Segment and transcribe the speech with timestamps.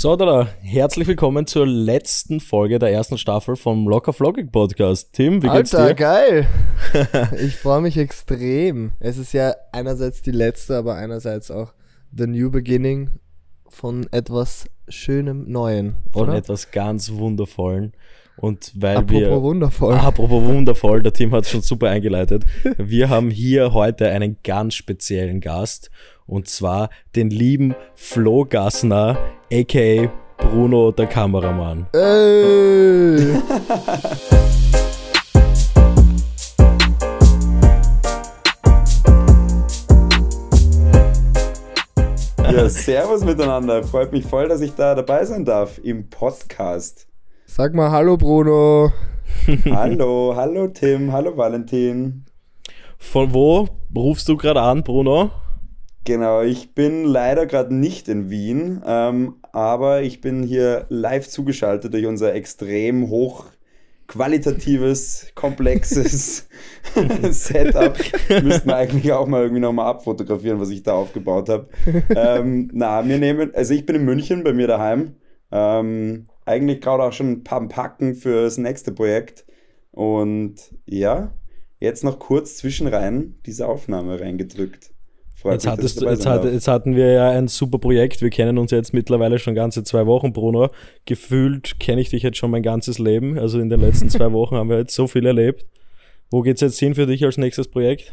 [0.00, 5.12] So, da, herzlich willkommen zur letzten Folge der ersten Staffel vom Locker Vlogging Podcast.
[5.12, 5.94] Tim, wie geht's Alter, dir?
[5.96, 6.48] geil.
[7.44, 8.92] ich freue mich extrem.
[9.00, 11.72] Es ist ja einerseits die letzte, aber einerseits auch
[12.16, 13.10] the new beginning
[13.68, 16.38] von etwas Schönem Neuen, Von oder?
[16.38, 17.92] etwas ganz Wundervollen.
[18.36, 19.42] Und weil Apropos wir.
[19.42, 19.94] wundervoll.
[19.94, 22.44] Apropos wundervoll, der Tim hat schon super eingeleitet.
[22.76, 25.90] Wir haben hier heute einen ganz speziellen Gast
[26.28, 29.18] und zwar den lieben Flo Gassner,
[29.52, 31.88] aka Bruno, der Kameramann.
[31.92, 33.34] Ey.
[42.50, 43.84] Ja, servus miteinander.
[43.84, 47.06] Freut mich voll, dass ich da dabei sein darf im Podcast.
[47.44, 48.90] Sag mal Hallo Bruno.
[49.70, 52.24] Hallo, hallo Tim, hallo Valentin.
[52.98, 55.30] Von wo rufst du gerade an, Bruno?
[56.08, 61.92] Genau, ich bin leider gerade nicht in Wien, ähm, aber ich bin hier live zugeschaltet
[61.92, 63.44] durch unser extrem hoch
[64.06, 66.48] qualitatives, komplexes
[67.30, 67.98] Setup.
[68.42, 71.68] Müssten wir eigentlich auch mal irgendwie nochmal abfotografieren, was ich da aufgebaut habe.
[72.16, 75.16] Ähm, na, wir nehmen, also ich bin in München bei mir daheim.
[75.52, 79.44] Ähm, eigentlich gerade auch schon ein paar Packen fürs nächste Projekt.
[79.90, 80.54] Und
[80.86, 81.34] ja,
[81.80, 84.94] jetzt noch kurz zwischenrein diese Aufnahme reingedrückt.
[85.40, 88.22] Freut Jetzt, mich, hattest, jetzt, hat, jetzt hatten wir ja ein super Projekt.
[88.22, 90.70] Wir kennen uns jetzt mittlerweile schon ganze zwei Wochen, Bruno.
[91.04, 93.38] Gefühlt kenne ich dich jetzt schon mein ganzes Leben.
[93.38, 95.64] Also in den letzten zwei Wochen haben wir jetzt so viel erlebt.
[96.32, 98.12] Wo geht's jetzt hin für dich als nächstes Projekt?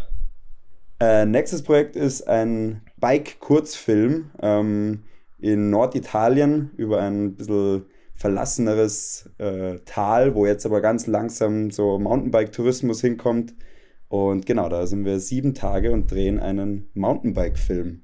[1.00, 5.02] Äh, nächstes Projekt ist ein Bike-Kurzfilm ähm,
[5.40, 13.02] in Norditalien über ein bisschen verlasseneres äh, Tal, wo jetzt aber ganz langsam so Mountainbike-Tourismus
[13.02, 13.56] hinkommt.
[14.08, 18.02] Und genau, da sind wir sieben Tage und drehen einen Mountainbike-Film.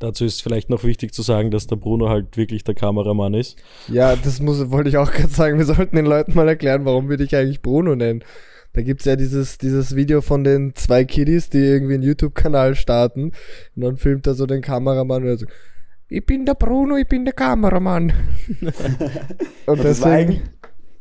[0.00, 3.56] Dazu ist vielleicht noch wichtig zu sagen, dass der Bruno halt wirklich der Kameramann ist.
[3.88, 5.58] Ja, das muss, wollte ich auch gerade sagen.
[5.58, 8.22] Wir sollten den Leuten mal erklären, warum wir dich eigentlich Bruno nennen.
[8.74, 13.32] Da gibt's ja dieses, dieses Video von den zwei Kiddies, die irgendwie einen YouTube-Kanal starten.
[13.74, 15.46] Und dann filmt er so den Kameramann und er so,
[16.08, 18.12] ich bin der Bruno, ich bin der Kameramann.
[19.66, 20.50] und Das war, eigentlich, deswegen,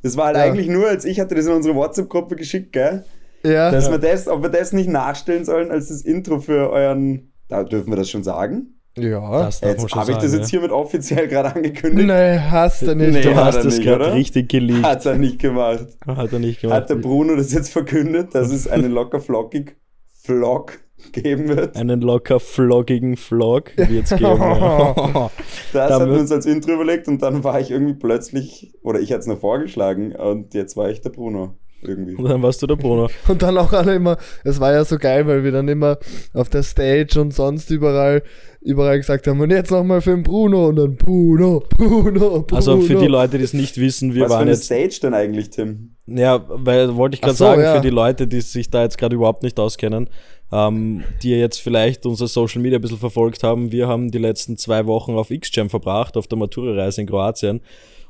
[0.01, 0.43] das war halt Ja.
[0.43, 3.03] eigentlich nur, als ich hatte das in unsere WhatsApp-Gruppe geschickt, gell?
[3.43, 7.31] Ja, Dass wir das, ob wir das nicht nachstellen sollen als das Intro für euren.
[7.49, 8.79] Da dürfen wir das schon sagen.
[8.97, 9.43] ja.
[9.43, 12.07] Das Jetzt schon habe ich das jetzt hiermit offiziell gerade angekündigt.
[12.07, 13.13] Nee, hast du nicht.
[13.13, 14.83] Nee, Du hast das gerade richtig geleakt.
[14.85, 15.87] Hat er nicht gemacht.
[16.05, 16.75] Hat er nicht gemacht.
[16.75, 19.77] Hat der Bruno das jetzt verkündet, dass es einen locker flockig
[20.23, 20.79] Vlog
[21.13, 21.77] geben wird?
[21.77, 24.23] Einen locker floggigen Vlog wird's geben.
[24.41, 25.29] ja.
[25.73, 28.73] Das Da haben wir wird- uns als Intro überlegt und dann war ich irgendwie plötzlich,
[28.83, 31.55] oder ich hatte es nur vorgeschlagen und jetzt war ich der Bruno.
[31.87, 32.15] Irgendwie.
[32.15, 33.09] Und dann warst du der Bruno.
[33.27, 35.97] Und dann auch alle immer, es war ja so geil, weil wir dann immer
[36.33, 38.23] auf der Stage und sonst überall,
[38.61, 42.57] überall gesagt haben, und jetzt nochmal für den Bruno und dann Bruno, Bruno, Bruno.
[42.57, 44.99] Also für die Leute, die es nicht wissen, wir Was für waren eine jetzt Stage
[45.01, 45.95] denn eigentlich, Tim?
[46.07, 47.75] Ja, weil wollte ich gerade so, sagen, ja.
[47.75, 50.09] für die Leute, die sich da jetzt gerade überhaupt nicht auskennen,
[50.51, 54.57] ähm, die jetzt vielleicht unser Social Media ein bisschen verfolgt haben, wir haben die letzten
[54.57, 57.61] zwei Wochen auf X-Jam verbracht, auf der Matura-Reise in Kroatien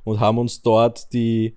[0.03, 1.55] und haben uns dort die,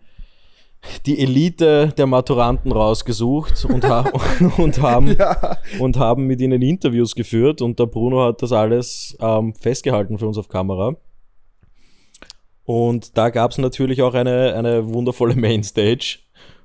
[1.07, 4.11] die Elite der Maturanten rausgesucht und, ha
[4.57, 9.17] und, haben, Ja, und haben mit ihnen Interviews geführt und der Bruno hat das alles
[9.21, 10.97] ähm, festgehalten für uns auf Kamera.
[12.65, 16.19] Und da gab es natürlich auch eine, eine wundervolle Mainstage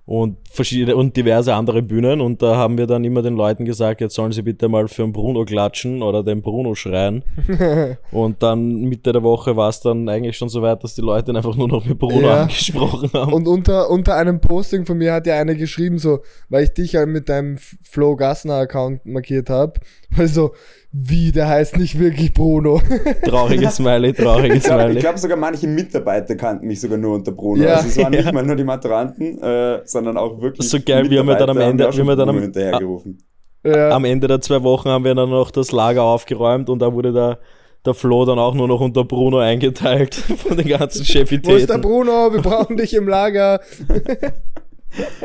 [0.07, 2.21] und verschiedene und diverse andere Bühnen.
[2.21, 5.01] Und da haben wir dann immer den Leuten gesagt, jetzt sollen sie bitte mal für
[5.01, 7.23] den Bruno klatschen oder den Bruno schreien.
[8.11, 11.31] und dann Mitte der Woche war es dann eigentlich schon so weit, dass die Leute
[11.31, 12.41] ihn einfach nur noch mit Bruno Ja.
[12.43, 13.33] angesprochen haben.
[13.33, 16.91] und unter, unter einem Posting von mir hat ja einer geschrieben, so, weil ich dich
[16.93, 19.79] ja mit deinem Flo Gassner Account markiert habe,
[20.15, 20.53] weil so,
[20.97, 22.81] wie, der heißt nicht wirklich Bruno.
[23.25, 24.99] trauriges Smiley, trauriges Ich glaube Smiley.
[25.01, 27.61] glaub sogar manche Mitarbeiter kannten mich sogar nur unter Bruno.
[27.63, 28.21] Ja, also es waren ja.
[28.21, 30.69] nicht mal nur die Maturanten, äh, sondern auch wirklich.
[30.69, 33.17] So geil, wie haben wir dann am Ende- wie wir dann am- hinterhergerufen.
[33.65, 33.89] ja.
[33.89, 37.11] Am Ende der zwei Wochen haben wir dann noch das Lager aufgeräumt und da wurde
[37.11, 37.39] der,
[37.85, 41.21] der Flo dann auch nur noch unter Bruno eingeteilt von den ganzen Wo ist der
[41.25, 41.81] Chefitäten.
[41.81, 42.31] Bruno?
[42.31, 43.59] Wir brauchen dich im Lager.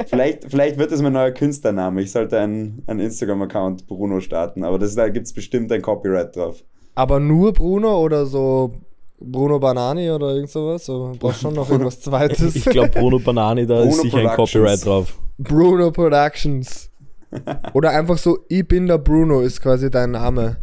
[0.06, 2.02] Vielleicht, vielleicht wird das mein neuer Künstlername.
[2.02, 6.36] Ich sollte einen, einen Instagram-Account Bruno starten, aber das, da gibt es bestimmt ein Copyright
[6.36, 6.64] drauf.
[6.94, 8.72] Aber nur Bruno oder so
[9.20, 10.86] Bruno Banani oder irgend sowas?
[10.86, 12.56] So, brauchst schon noch irgendwas Zweites.
[12.56, 14.36] Ich glaube, Bruno Banani, da ist Bruno sicher ein.
[14.36, 15.18] Copyright drauf.
[15.38, 16.90] Bruno Productions.
[17.74, 20.56] Oder einfach so, ich bin der Bruno ist quasi dein Name.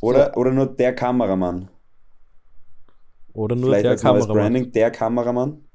[0.00, 1.68] Oder, oder nur der Kameramann.
[3.34, 4.52] Oder nur Vielleicht der als neues Kameramann.
[4.52, 5.67] Branding, der Kameramann.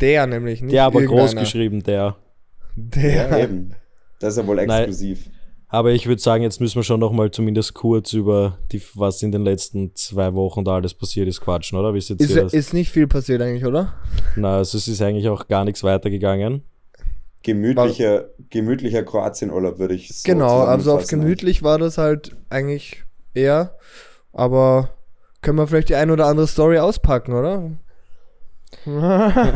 [0.00, 2.16] Der nämlich, nicht Der aber groß geschrieben, der.
[2.76, 3.28] Der.
[3.30, 3.74] Ja, eben.
[4.20, 5.28] Das ist ja wohl exklusiv.
[5.72, 9.22] Aber ich würde sagen, jetzt müssen wir schon noch mal zumindest kurz über die, was
[9.22, 11.94] in den letzten zwei Wochen da alles passiert ist, quatschen, oder?
[11.94, 12.52] Wie Ist, das?
[12.52, 13.94] ist nicht viel passiert eigentlich, oder?
[14.34, 16.64] Na, also es ist eigentlich auch gar nichts weitergegangen.
[17.44, 23.76] Gemütlicher, gemütlicher Kroatien-Urlaub würde ich so genau, also auf gemütlich war das halt eigentlich eher.
[24.32, 24.90] Aber
[25.40, 27.70] können wir vielleicht die ein oder andere Story auspacken, oder?
[28.86, 29.52] Da,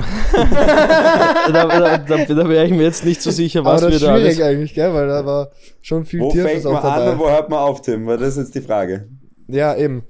[1.53, 4.07] da, da, da wäre ich mir jetzt nicht so sicher, was Aber wir das ist
[4.07, 4.41] da schwierig alles...
[4.41, 4.93] eigentlich, gell?
[4.93, 5.51] Weil da war
[5.81, 7.19] schon viel Wo Tierfest fängt man auch an und dabei.
[7.19, 8.07] wo hört man auf, Tim?
[8.07, 9.09] Weil das ist jetzt die Frage.
[9.49, 10.05] Ja, eben.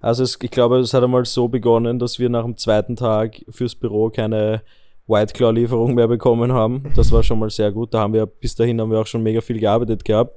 [0.00, 3.36] Also es, ich glaube, es hat einmal so begonnen, dass wir nach dem zweiten Tag
[3.50, 4.62] fürs Büro keine
[5.06, 6.90] White Claw Lieferung mehr bekommen haben.
[6.96, 7.92] Das war schon mal sehr gut.
[7.92, 10.34] Da haben wir bis dahin haben wir auch schon mega viel gearbeitet gehabt.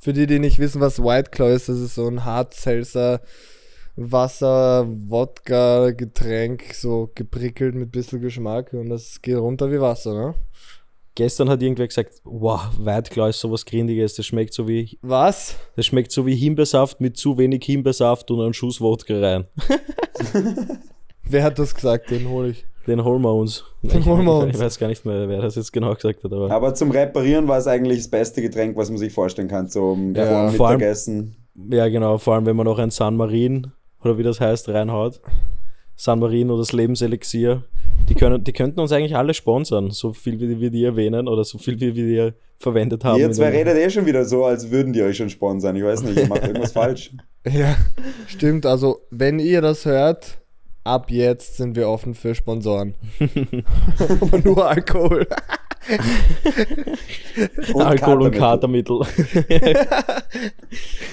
[0.00, 3.20] Für die, die nicht wissen, was White Claw ist, das ist so ein Hard-Seltzer
[4.00, 10.34] Wasser, Wodka, Getränk, so geprickelt mit bisschen Geschmack und das geht runter wie Wasser, ne?
[11.16, 12.60] Gestern hat irgendwer gesagt, wow,
[13.10, 15.56] Claw ist sowas Grindiges, das schmeckt so wie Was?
[15.74, 19.48] das schmeckt so wie Himbeersaft mit zu wenig Himbeersaft und einen Schuss Wodka rein.
[21.24, 22.10] Wer hat das gesagt?
[22.10, 22.64] Den hole ich.
[22.86, 23.64] Den holen wir uns.
[23.82, 24.54] Den holen wir uns.
[24.54, 27.46] Ich weiß gar nicht mehr, wer das jetzt genau gesagt hat, aber Aber zum Reparieren
[27.48, 30.78] war es eigentlich das beste Getränk, was man sich vorstellen kann, zum Ja, vor allem-
[30.78, 31.36] Mittagessen.
[31.68, 33.72] ja genau, vor allem wenn man noch ein San Marin
[34.02, 35.20] oder wie das heißt reinhaut.
[35.96, 37.64] San Marin oder das Lebenselixier.
[38.08, 41.42] Die, können, die könnten uns eigentlich alle sponsern, so viel wie wir die erwähnen oder
[41.44, 43.20] so viel wie wir die verwendet haben.
[43.20, 45.74] Ihr zwei redet eh schon wieder so, als würden die euch schon sponsern.
[45.76, 47.12] Ich weiß nicht, ihr macht irgendwas falsch.
[47.48, 47.76] Ja,
[48.26, 48.66] stimmt.
[48.66, 50.38] Also, wenn ihr das hört,
[50.84, 52.94] ab jetzt sind wir offen für Sponsoren.
[54.20, 55.26] Aber nur Alkohol.
[57.72, 59.00] Und Alkohol und Katermittel.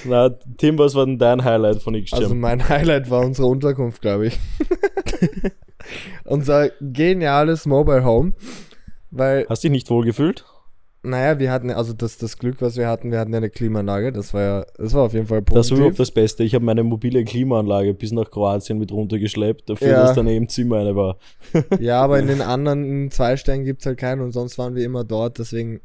[0.04, 2.18] Na, Tim, was war denn dein Highlight von XGEM?
[2.18, 4.38] Also, mein Highlight war unsere Unterkunft, glaube ich.
[6.24, 8.32] Unser geniales Mobile Home.
[9.10, 10.44] Weil, Hast dich nicht wohl gefühlt?
[11.08, 14.12] Naja, wir hatten, also das, das Glück, was wir hatten, wir hatten ja eine Klimaanlage.
[14.12, 15.78] Das war ja, das war auf jeden Fall Das war positiv.
[15.78, 16.44] überhaupt das Beste.
[16.44, 20.02] Ich habe meine mobile Klimaanlage bis nach Kroatien mit runtergeschleppt, dafür, Ja.
[20.02, 21.18] dass daneben im Zimmer eine war.
[21.80, 24.84] Ja, aber in den anderen zwei Sternen gibt es halt keinen und sonst waren wir
[24.84, 25.80] immer dort, deswegen,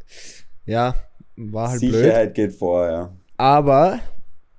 [0.65, 0.95] ja,
[1.37, 1.93] war halt blöd.
[1.93, 3.11] Sicherheit geht vor, ja.
[3.37, 3.99] Aber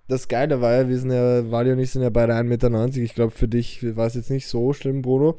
[0.09, 2.87] das Geile war ja, wir sind ja, Wally und ich sind ja beide 1,90 Meter.
[3.03, 5.39] Ich glaube, für dich war es jetzt nicht so schlimm, Bruno.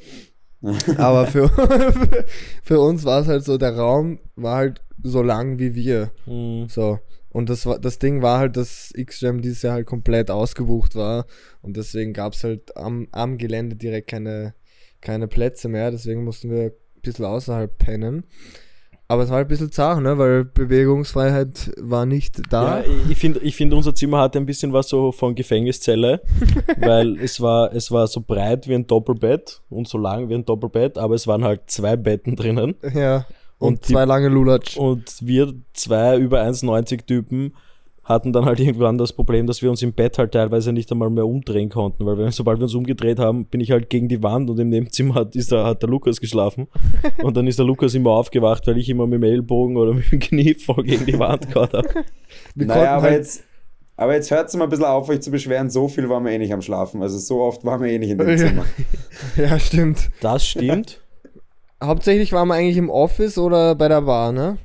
[0.97, 1.49] Aber für,
[2.63, 6.11] für uns war es halt so, der Raum war halt so lang wie wir.
[6.25, 6.67] Hm.
[6.69, 6.99] So.
[7.29, 11.25] Und das, war, das Ding war halt, dass X-Jam dieses Jahr halt komplett ausgebucht war.
[11.61, 14.53] Und deswegen gab es halt am, am Gelände direkt keine,
[15.01, 15.89] keine Plätze mehr.
[15.89, 18.25] Deswegen mussten wir ein bisschen außerhalb pennen.
[19.07, 20.17] Aber es war halt ein bisschen zart, ne?
[20.17, 22.79] Weil Bewegungsfreiheit war nicht da.
[22.79, 26.21] Ja, ich finde, ich find, unser Zimmer hatte ein bisschen was so von Gefängniszelle,
[26.79, 30.45] weil es war, es war so breit wie ein Doppelbett und so lang wie ein
[30.45, 32.75] Doppelbett, aber es waren halt zwei Betten drinnen.
[32.93, 33.25] Ja.
[33.59, 34.77] Und, Und die- zwei lange Lulatsch.
[34.77, 37.53] Und wir zwei über 1,90 Typen
[38.03, 41.09] hatten dann halt irgendwann das Problem, dass wir uns im Bett halt teilweise nicht einmal
[41.09, 44.21] mehr umdrehen konnten, weil wir, sobald wir uns umgedreht haben, bin ich halt gegen die
[44.21, 46.67] Wand und im Nebenzimmer hat, ist der, hat der Lukas geschlafen.
[47.23, 50.11] Und dann ist der Lukas immer aufgewacht, weil ich immer mit dem Ellbogen oder mit
[50.11, 51.87] dem Knie voll gegen die Wand gehauen habe.
[52.55, 53.43] Naja, aber halt, jetzt,
[53.95, 55.69] aber jetzt hört es mal ein bisschen auf, euch zu beschweren.
[55.69, 57.01] So viel waren wir eh nicht am Schlafen.
[57.01, 58.37] Also so oft waren wir eh nicht in dem Ja.
[58.37, 58.65] Zimmer.
[59.37, 60.09] Ja, stimmt.
[60.19, 60.99] Das stimmt.
[61.81, 64.57] Hauptsächlich waren wir eigentlich im Office oder bei der Bar, ne?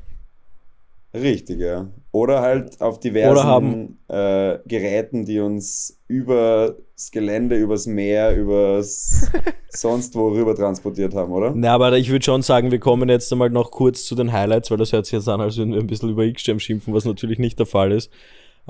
[1.14, 1.88] Richtig, ja.
[2.12, 6.74] Oder halt auf diversen Oder haben- äh, Geräten, die uns übers
[7.12, 9.30] Gelände, übers Meer, übers
[9.70, 11.52] sonst wo rüber transportiert haben, oder?
[11.54, 14.70] Na, aber ich würde schon sagen, wir kommen jetzt einmal noch kurz zu den Highlights,
[14.70, 17.04] weil das hört sich jetzt an, als würden wir ein bisschen über X-Jam schimpfen, was
[17.04, 18.10] natürlich nicht der Fall ist.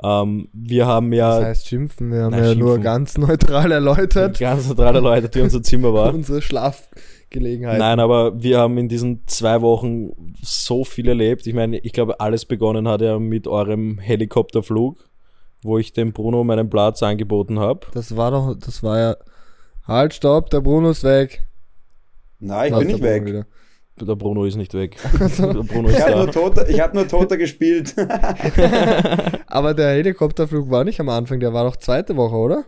[0.01, 2.83] Ähm, wir haben ja Das heißt schimpfen, wir haben Nein, ja nur schimpfen.
[2.83, 4.39] ganz neutral erläutert.
[4.39, 6.13] ganz drei Leute, die unser Zimmer war.
[6.13, 6.41] Unsere
[7.29, 7.79] Schlafgelegenheit.
[7.79, 11.47] Nein, aber wir haben in diesen zwei Wochen so viel erlebt.
[11.47, 14.97] Ich meine, ich glaube, alles begonnen hat ja mit eurem Helikopterflug,
[15.63, 17.87] wo ich dem Bruno meinen Platz angeboten habe.
[17.93, 19.15] Das war doch, das war ja.
[19.87, 21.45] Halt, stopp, der Bruno ist weg.
[22.39, 23.25] Nein, ich Da bin nicht der Bruno weg.
[23.25, 23.45] wieder.
[24.01, 24.95] Der Bruno ist nicht weg.
[25.19, 27.93] Der Bruno ist Ich habe nur, Toter, ich hab nur Toter gespielt.
[29.47, 32.63] Aber der Helikopterflug war nicht am Anfang, der war doch zweite Woche, oder?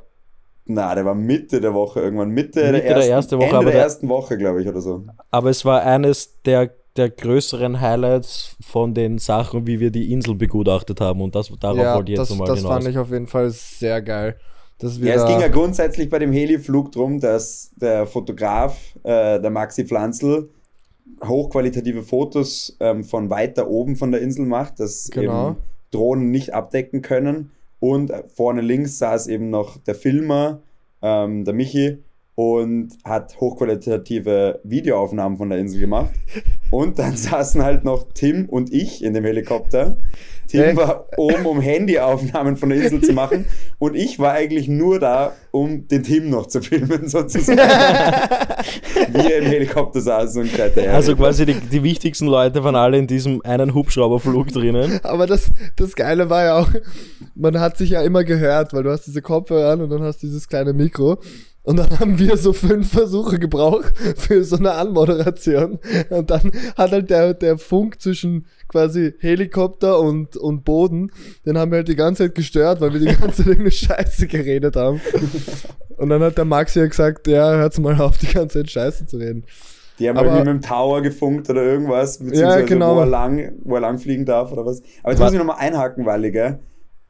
[0.66, 2.30] Na, der war Mitte der Woche irgendwann.
[2.30, 4.68] Mitte, der, Mitte der ersten, erste Woche, Ende aber der der- ersten Woche, glaube ich,
[4.68, 5.04] oder so.
[5.32, 10.36] Aber es war eines der, der größeren Highlights von den Sachen, wie wir die Insel
[10.36, 11.22] begutachtet haben.
[11.22, 12.74] Und das, darauf ja, wollte ich jetzt das, nochmal das hinaus.
[12.74, 14.38] fand ich auf jeden Fall sehr geil.
[14.80, 19.40] Dass wir Ja, es ging ja grundsätzlich bei dem Heliflug drum, dass der Fotograf, äh,
[19.40, 20.50] der Maxi Pflanzl,
[21.24, 25.50] hochqualitative Fotos ähm, von weiter oben von der Insel macht, dass Genau.
[25.52, 25.58] eben
[25.92, 27.52] Drohnen nicht abdecken können.
[27.82, 30.62] Und vorne links saß eben noch der Filmer,
[31.02, 31.98] ähm, der Michi,
[32.42, 36.10] und hat hochqualitative Videoaufnahmen von der Insel gemacht.
[36.72, 39.98] Und dann saßen halt noch Tim und ich in dem Helikopter.
[40.48, 40.76] Tim Echt?
[40.76, 43.46] war oben, um Handyaufnahmen von der Insel zu machen.
[43.80, 47.58] Und ich war eigentlich nur da, um den Tim noch zu filmen, sozusagen.
[47.58, 52.98] Wie er im Helikopter saß und ja, Also quasi die, die wichtigsten Leute waren alle
[52.98, 55.00] in diesem einen Hubschrauberflug drinnen.
[55.04, 56.70] Aber das, das Geile war ja auch,
[57.34, 60.22] man hat sich ja immer gehört, weil du hast diese Kopfhörer an und dann hast
[60.22, 61.18] du dieses kleine Mikro.
[61.64, 65.78] Und dann haben wir so fünf Versuche gebraucht für so eine Anmoderation.
[66.10, 71.12] Und dann hat halt der, der Funk zwischen quasi Helikopter und, und Boden,
[71.46, 74.28] den haben wir halt die ganze Zeit gestört, weil wir die ganze Zeit irgendeine Scheiße
[74.28, 75.02] geredet haben.
[75.98, 79.06] Und dann hat der Max ja gesagt, ja, hört's mal auf, die ganze Zeit Scheiße
[79.06, 79.44] zu reden.
[80.00, 82.96] Die haben Aber- irgendwie mit dem Tower gefunkt oder irgendwas, beziehungsweise genau.
[82.96, 84.82] wo, er lang, wo er lang fliegen darf oder was.
[85.04, 86.60] Aber jetzt muss ich nochmal einhaken, Walli, gell?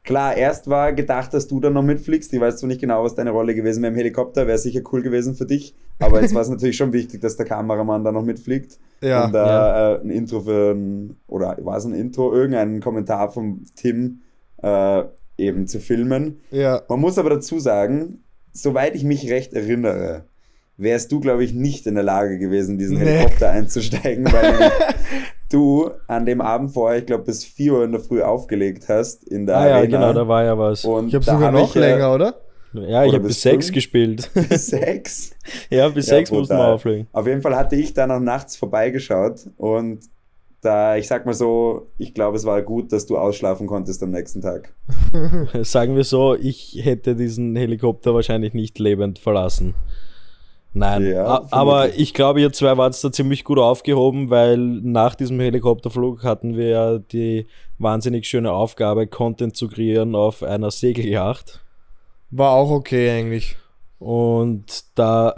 [0.04, 2.32] Klar, erst war gedacht, dass du dann noch mitfliegst.
[2.32, 5.00] Ich weiß zwar nicht genau, was deine Rolle gewesen wäre im Helikopter, wäre sicher cool
[5.00, 5.76] gewesen für dich.
[6.00, 8.80] Aber jetzt war es natürlich schon wichtig, dass der Kameramann da noch mitfliegt.
[9.00, 9.26] Ja.
[9.26, 13.62] Und da äh, ein Intro für ein, oder war es ein Intro, irgendeinen Kommentar vom
[13.76, 14.22] Tim
[14.60, 15.04] äh,
[15.38, 16.40] eben zu filmen.
[16.50, 16.82] Ja.
[16.88, 20.24] Man muss aber dazu sagen, soweit ich mich recht erinnere,
[20.76, 23.04] wärst du, glaube ich, nicht in der Lage gewesen, diesen Nee.
[23.04, 24.72] Helikopter einzusteigen, weil
[25.52, 29.24] du an dem Abend vorher, ich glaube, bis 4 Uhr in der Früh aufgelegt hast
[29.24, 29.98] in der Ah ja, Arena.
[29.98, 30.84] genau, da war ja was.
[30.84, 32.34] Und Ich habe da sogar hab noch ich, äh, länger, oder?
[32.74, 33.74] Ja, ich habe bis bis sechs fünf?
[33.74, 34.30] gespielt.
[34.48, 35.32] bis sechs.
[35.70, 36.72] ja, bis Ja, sechs mussten wir brutal.
[36.74, 37.06] auflegen.
[37.12, 40.00] Auf jeden Fall hatte ich da noch nachts vorbeigeschaut und
[40.62, 44.10] da, ich sag mal so, ich glaube, es war gut, dass du ausschlafen konntest am
[44.10, 44.72] nächsten Tag.
[45.62, 49.74] Sagen wir so, ich hätte diesen Helikopter wahrscheinlich nicht lebend verlassen.
[50.74, 55.38] Nein, Ja, aber ich glaube, ihr zwei wart da ziemlich gut aufgehoben, weil nach diesem
[55.38, 57.46] Helikopterflug hatten wir ja die
[57.78, 61.62] wahnsinnig schöne Aufgabe, Content zu kreieren auf einer Segelyacht.
[62.30, 63.56] War auch okay eigentlich.
[63.98, 65.32] Und da,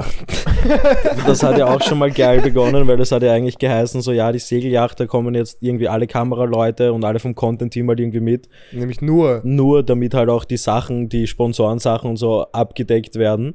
[1.26, 4.10] das hat ja auch schon mal geil begonnen, weil das hat ja eigentlich geheißen, so
[4.10, 8.20] ja, die Segelyacht, da kommen jetzt irgendwie alle Kameraleute und alle vom Content-Team halt irgendwie
[8.20, 8.48] mit.
[8.72, 9.42] Nämlich nur.
[9.44, 13.54] Nur damit halt auch die Sachen, die Sponsorensachen und so abgedeckt werden.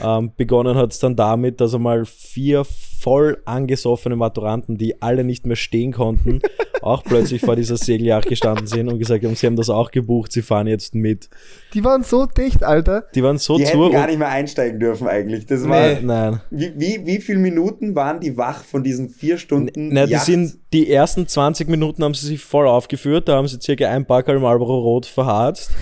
[0.00, 2.64] Ähm, begonnen hat es dann damit, dass einmal vier
[2.98, 6.40] voll angesoffene Maturanten, die alle nicht mehr stehen konnten,
[6.82, 10.32] auch plötzlich vor dieser Segelyacht gestanden sind und gesagt haben, sie haben das auch gebucht,
[10.32, 11.28] sie fahren jetzt mit.
[11.74, 13.04] Die waren so dicht, Alter.
[13.14, 15.46] Die waren so Die zu hätten gar nicht mehr einsteigen dürfen eigentlich.
[15.46, 15.98] Das war, Nee.
[16.02, 16.40] Nein.
[16.50, 19.88] wie, wie, wie viele Minuten waren die wach von diesen vier Stunden?
[19.92, 23.60] Na, die sind die ersten 20 Minuten haben sie sich voll aufgeführt, da haben sie
[23.60, 25.70] circa ein Packerl Marlboro Rot verharzt.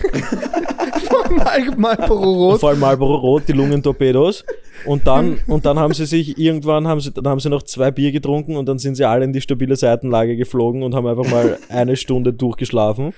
[1.31, 2.61] Mal, Marlboro Rot.
[2.61, 4.45] Vor allem Marlboro Rot, die Lungentorpedos.
[4.87, 7.91] Und dann, und dann haben sie sich irgendwann, haben sie, dann haben sie noch zwei
[7.91, 11.31] Bier getrunken und dann sind sie alle in die stabile Seitenlage geflogen und haben einfach
[11.31, 13.15] mal eine Stunde durchgeschlafen.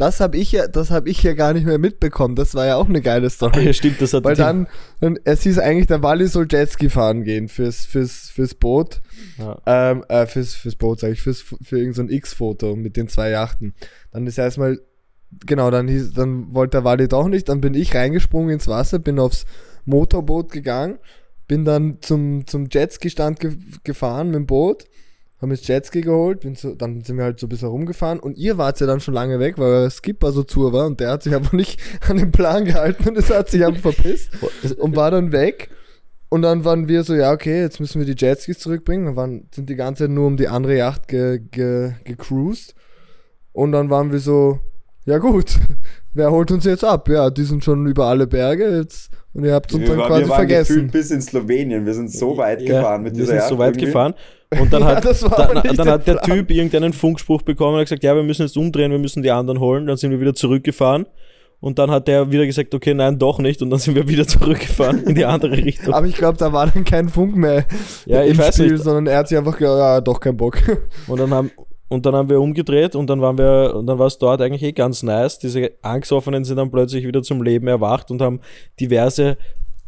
[0.00, 2.34] Das habe ich ja, das habe ich ja gar nicht mehr mitbekommen.
[2.34, 3.66] Das war ja auch eine geile Story.
[3.66, 4.66] Ja, stimmt, das hat Weil dann,
[4.98, 9.02] dann, es hieß eigentlich, der Wally soll Jetski fahren gehen fürs, fürs, fürs Boot.
[9.36, 9.58] Ja.
[9.66, 13.28] Ähm, äh, fürs, fürs Boot, sag ich, fürs, für irgendein so X-Foto mit den zwei
[13.28, 13.74] Yachten.
[14.10, 14.80] Dann ist erstmal,
[15.44, 19.00] genau, dann hieß, dann wollte der Wally doch nicht, dann bin ich reingesprungen ins Wasser,
[19.00, 19.44] bin aufs
[19.84, 20.98] Motorboot gegangen,
[21.50, 24.84] bin dann zum, zum Jetski-Stand ge gefahren mit dem Boot,
[25.42, 28.56] haben das Jetski geholt, so, dann sind wir halt so ein bisschen rumgefahren und ihr
[28.56, 31.24] wart ja dann schon lange weg, weil euer Skipper so zu war und der hat
[31.24, 34.30] sich einfach nicht an den Plan gehalten und es hat sich einfach verpisst
[34.78, 35.70] und war dann weg.
[36.28, 39.06] Und dann waren wir so, ja, okay, jetzt müssen wir die Jetskis zurückbringen.
[39.06, 42.76] Dann waren, sind die ganze Zeit nur um die andere Yacht ge, ge, gecruised.
[43.50, 44.60] Und dann waren wir so,
[45.04, 45.58] ja gut,
[46.14, 47.08] wer holt uns jetzt ab?
[47.08, 50.22] Ja, die sind schon über alle Berge jetzt und ihr habt uns Wir, dann quasi
[50.22, 50.90] wir waren vergessen.
[50.90, 51.86] bis in Slowenien.
[51.86, 53.86] Wir sind so weit Ja, gefahren mit wir dieser sind Yacht so weit irgendwie.
[53.86, 54.14] gefahren.
[54.60, 56.38] Und dann Ja, hat, aber dann, dann der hat der Plan.
[56.38, 59.30] Typ irgendeinen Funkspruch bekommen und hat gesagt, ja, wir müssen jetzt umdrehen, wir müssen die
[59.30, 59.86] anderen holen.
[59.86, 61.06] Dann sind wir wieder zurückgefahren.
[61.62, 63.60] Und dann hat der wieder gesagt, okay, nein, doch nicht.
[63.60, 65.92] Und dann sind wir wieder zurückgefahren in die andere Richtung.
[65.94, 67.66] Aber ich glaube, da war dann kein Funk mehr
[68.06, 68.82] Ja, ich im weiß Spiel, nicht.
[68.82, 70.56] sondern er hat sich einfach gedacht, ja, doch kein Bock.
[71.06, 71.50] Und dann haben,
[71.90, 74.62] und dann haben wir umgedreht und dann waren wir, und dann war es dort eigentlich
[74.62, 75.40] eh ganz nice.
[75.40, 78.40] Diese Angesoffenen sind dann plötzlich wieder zum Leben erwacht und haben
[78.78, 79.36] diverse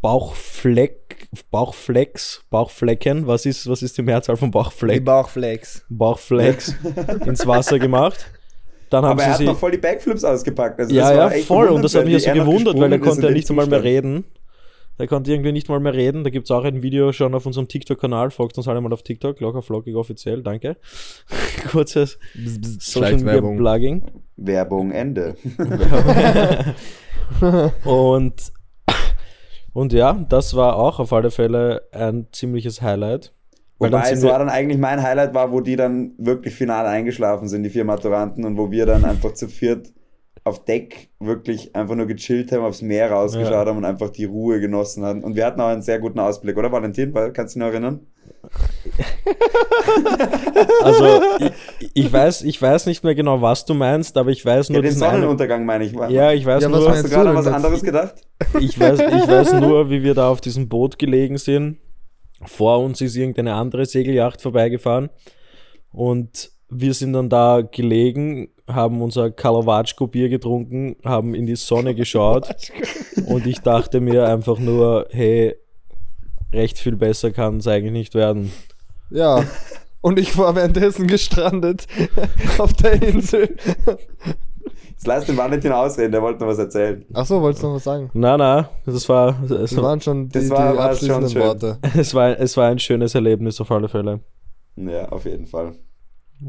[0.01, 5.05] Bauchfleck, Bauchflecks, Bauchflecken, was ist, was ist die Mehrzahl von Bauchfleck?
[5.05, 5.85] Bauchflex.
[5.89, 6.75] Bauchflecks
[7.25, 8.27] ins Wasser gemacht.
[8.91, 10.81] Dann haben Aber er sie hat sie, noch voll die Backflips ausgepackt.
[10.81, 11.69] Also ja, das ja, voll.
[11.69, 13.85] Und das hat mich ja so er gewundert, weil ist konnte ja nicht einmal mehr
[13.85, 14.25] reden.
[14.99, 16.23] Der konnte irgendwie nicht mal mehr reden.
[16.23, 18.31] Da gibt es auch ein Video schon auf unserem TikTok-Kanal.
[18.31, 20.77] Folgt uns alle mal auf TikTok, locker flockig offiziell, danke.
[21.71, 22.19] Kurzes
[22.79, 23.41] Social Media.
[23.41, 24.05] Plugging.
[24.37, 25.37] Werbung Ende.
[27.85, 28.53] Und,
[29.73, 33.33] und ja, das war auch auf alle Fälle ein ziemliches Highlight.
[33.79, 36.87] Weil dann Wobei es war dann eigentlich mein Highlight war, wo die dann wirklich final
[36.87, 39.93] eingeschlafen sind, die vier Maturanten, und wo wir dann einfach zu viert
[40.45, 43.67] auf Deck wirklich einfach nur gechillt haben, aufs Meer rausgeschaut Ja.
[43.67, 45.23] haben und einfach die Ruhe genossen haben.
[45.23, 47.15] Und wir hatten auch einen sehr guten Ausblick, oder Valentin?
[47.15, 48.01] Weil- Kannst du dich noch erinnern?
[50.83, 51.23] Also,
[51.81, 54.73] ich, ich, weiß, ich weiß nicht mehr genau, was du meinst, aber ich weiß Ja,
[54.75, 55.93] nur den diesen einen, Sonneuntergang meine ich.
[55.93, 58.15] Ja, ich weiß Ja, was nur, Hast du gerade was anderes gedacht?
[58.61, 61.79] ich weiß, ich weiß nur, wie wir da auf diesem Boot gelegen sind.
[62.45, 65.11] Vor uns ist irgendeine andere Segelyacht vorbeigefahren
[65.93, 71.95] und wir sind dann da gelegen, haben unser Kalawatschko Bier getrunken, haben in die Sonne
[71.95, 72.55] geschaut
[73.27, 75.55] und ich dachte mir einfach nur, hey,
[76.53, 78.53] recht viel besser kann es eigentlich nicht werden.
[79.11, 79.45] Ja.
[80.01, 81.87] Und ich war währenddessen gestrandet
[82.59, 83.57] auf der Insel.
[84.91, 87.05] Jetzt lass den Valentin ausreden, der wollte noch was erzählen.
[87.13, 88.11] Achso, wolltest du noch was sagen?
[88.15, 91.43] Na, na, das war, Das waren schon die, Das war- die war schon abschließenden schön.
[91.43, 91.79] Worte.
[91.99, 94.21] es, war, es war ein schönes Erlebnis auf alle Fälle.
[94.77, 95.73] Ja, auf jeden Fall.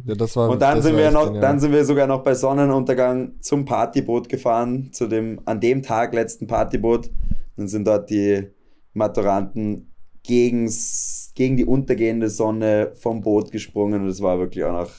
[0.05, 1.41] Ja, das war, Und dann das sind wir noch, genial.
[1.41, 6.13] dann sind wir sogar noch bei Sonnenuntergang zum Partyboot gefahren, zu dem an dem Tag
[6.13, 7.09] letzten Partyboot.
[7.57, 8.47] Dann sind dort die
[8.93, 14.91] Maturanten gegen's, gegen die untergehende Sonne vom Boot gesprungen und es war wirklich auch noch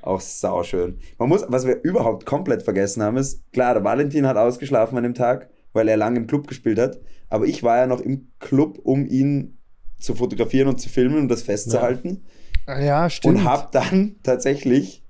[0.00, 0.98] auch sauschön.
[1.18, 5.02] Man muss, was wir überhaupt komplett vergessen haben, ist, klar, der Valentin hat ausgeschlafen an
[5.02, 8.28] dem Tag, weil er lange im Club gespielt hat, aber ich war ja noch im
[8.38, 9.58] Club, um ihn
[9.98, 12.30] zu fotografieren und zu filmen und das festzuhalten Ah,
[12.68, 13.36] ja, stimmt.
[13.38, 15.04] und habe dann tatsächlich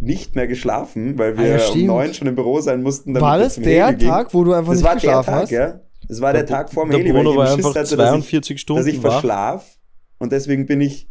[0.00, 3.14] nicht mehr geschlafen, weil Ah, wir ja, um neun schon im Büro sein mussten.
[3.14, 4.08] damit war das zum der Heli ging.
[4.08, 5.50] Tag, wo du einfach Das nicht war der geschlafen Tag, hast?
[5.50, 5.80] ja.
[6.08, 7.96] Das war der, Tag vor dem Der Heli, Bruno weil war ich einfach Schiss hatte,
[7.96, 9.78] dass 42 ich, Stunden dass ich verschlaf
[10.18, 11.08] und deswegen bin ich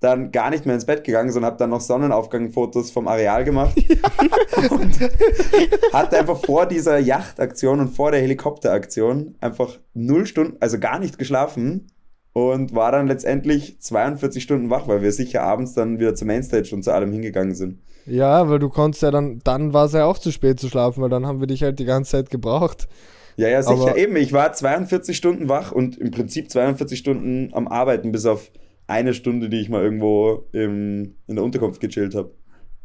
[0.00, 3.76] dann gar nicht mehr ins Bett gegangen, sondern habe dann noch Sonnenaufgang-Fotos vom Areal gemacht.
[4.70, 4.98] und
[5.92, 11.18] hatte einfach vor dieser Yachtaktion und vor der Helikopteraktion einfach null Stunden, also gar nicht
[11.18, 11.91] geschlafen
[12.32, 16.70] und war dann letztendlich 42 Stunden wach, weil wir sicher abends dann wieder zur Mainstage
[16.74, 17.78] und zu allem hingegangen sind.
[18.06, 21.02] Ja, weil du konntest ja dann, dann war es ja auch zu spät zu schlafen,
[21.02, 22.88] weil dann haben wir dich halt die ganze Zeit gebraucht.
[23.36, 23.74] Ja, ja, sicher.
[23.90, 28.26] Aber- Eben, ich war 42 Stunden wach und im Prinzip 42 Stunden am Arbeiten, bis
[28.26, 28.50] auf
[28.86, 32.32] eine Stunde, die ich mal irgendwo im, in der Unterkunft gechillt habe.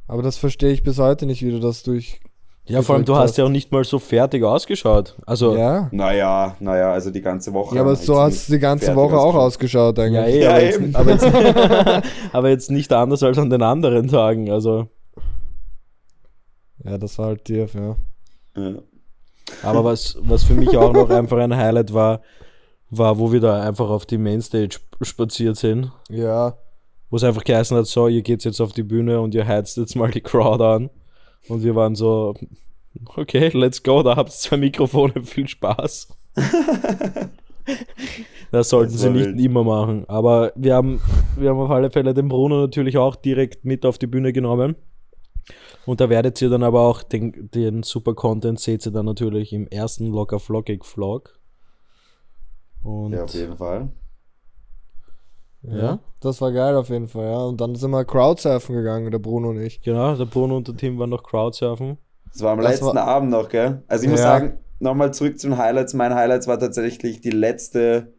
[0.08, 2.22] Aber das verstehe ich bis heute nicht, wie du das durch.
[2.70, 5.16] Ja, vor allem, du hast ja auch nicht mal so fertig ausgeschaut.
[5.26, 5.88] Also, Ja.
[5.92, 7.76] Naja, naja, also die ganze Woche.
[7.76, 9.98] Ja, aber so hast du die ganze Woche auch ausgeschaut.
[10.00, 10.36] eigentlich.
[10.44, 14.08] ja, eh, Ja, aber, jetzt, aber, jetzt, aber jetzt nicht anders als an den anderen
[14.08, 14.52] Tagen.
[14.52, 14.88] Also,
[16.84, 17.96] Ja, das war halt tief, ja.
[18.56, 18.74] Ja.
[19.64, 22.22] aber was, was für mich auch noch einfach ein Highlight war,
[22.90, 25.92] war, wo wir da einfach auf die Mainstage sp- spaziert sind.
[26.10, 26.58] Ja.
[27.10, 29.78] Wo es einfach geheißen hat, so, ihr geht jetzt auf die Bühne und ihr heizt
[29.78, 30.90] jetzt mal die Crowd an.
[31.48, 32.34] Und wir waren so,
[33.16, 36.08] okay, let's go, da habt ihr zwei Mikrofone, viel Spaß.
[38.52, 39.40] das sollten Das sie nicht wild.
[39.40, 40.06] immer machen.
[40.08, 41.02] Aber wir haben,
[41.38, 44.76] wir haben auf alle Fälle den Bruno natürlich auch direkt mit auf die Bühne genommen.
[45.86, 49.54] Und da werdet ihr dann aber auch den, den super Content seht ihr dann natürlich
[49.54, 51.40] im ersten Locker Flockig Vlog.
[52.84, 53.90] Und ja, auf jeden Fall.
[55.70, 56.00] Ja.
[56.22, 57.38] Das war geil auf jeden Fall, ja.
[57.46, 59.82] Und dann sind wir Crowdsurfen gegangen, der Bruno und ich.
[59.82, 61.98] genau, der Bruno und der Tim waren noch Crowdsurfen.
[62.32, 63.84] Das war am Das letzten war- Abend noch, gell?
[63.88, 64.28] Also ich muss Ja.
[64.28, 65.94] sagen, nochmal zurück zu den Highlights.
[65.94, 68.14] Mein Highlights war tatsächlich die letzte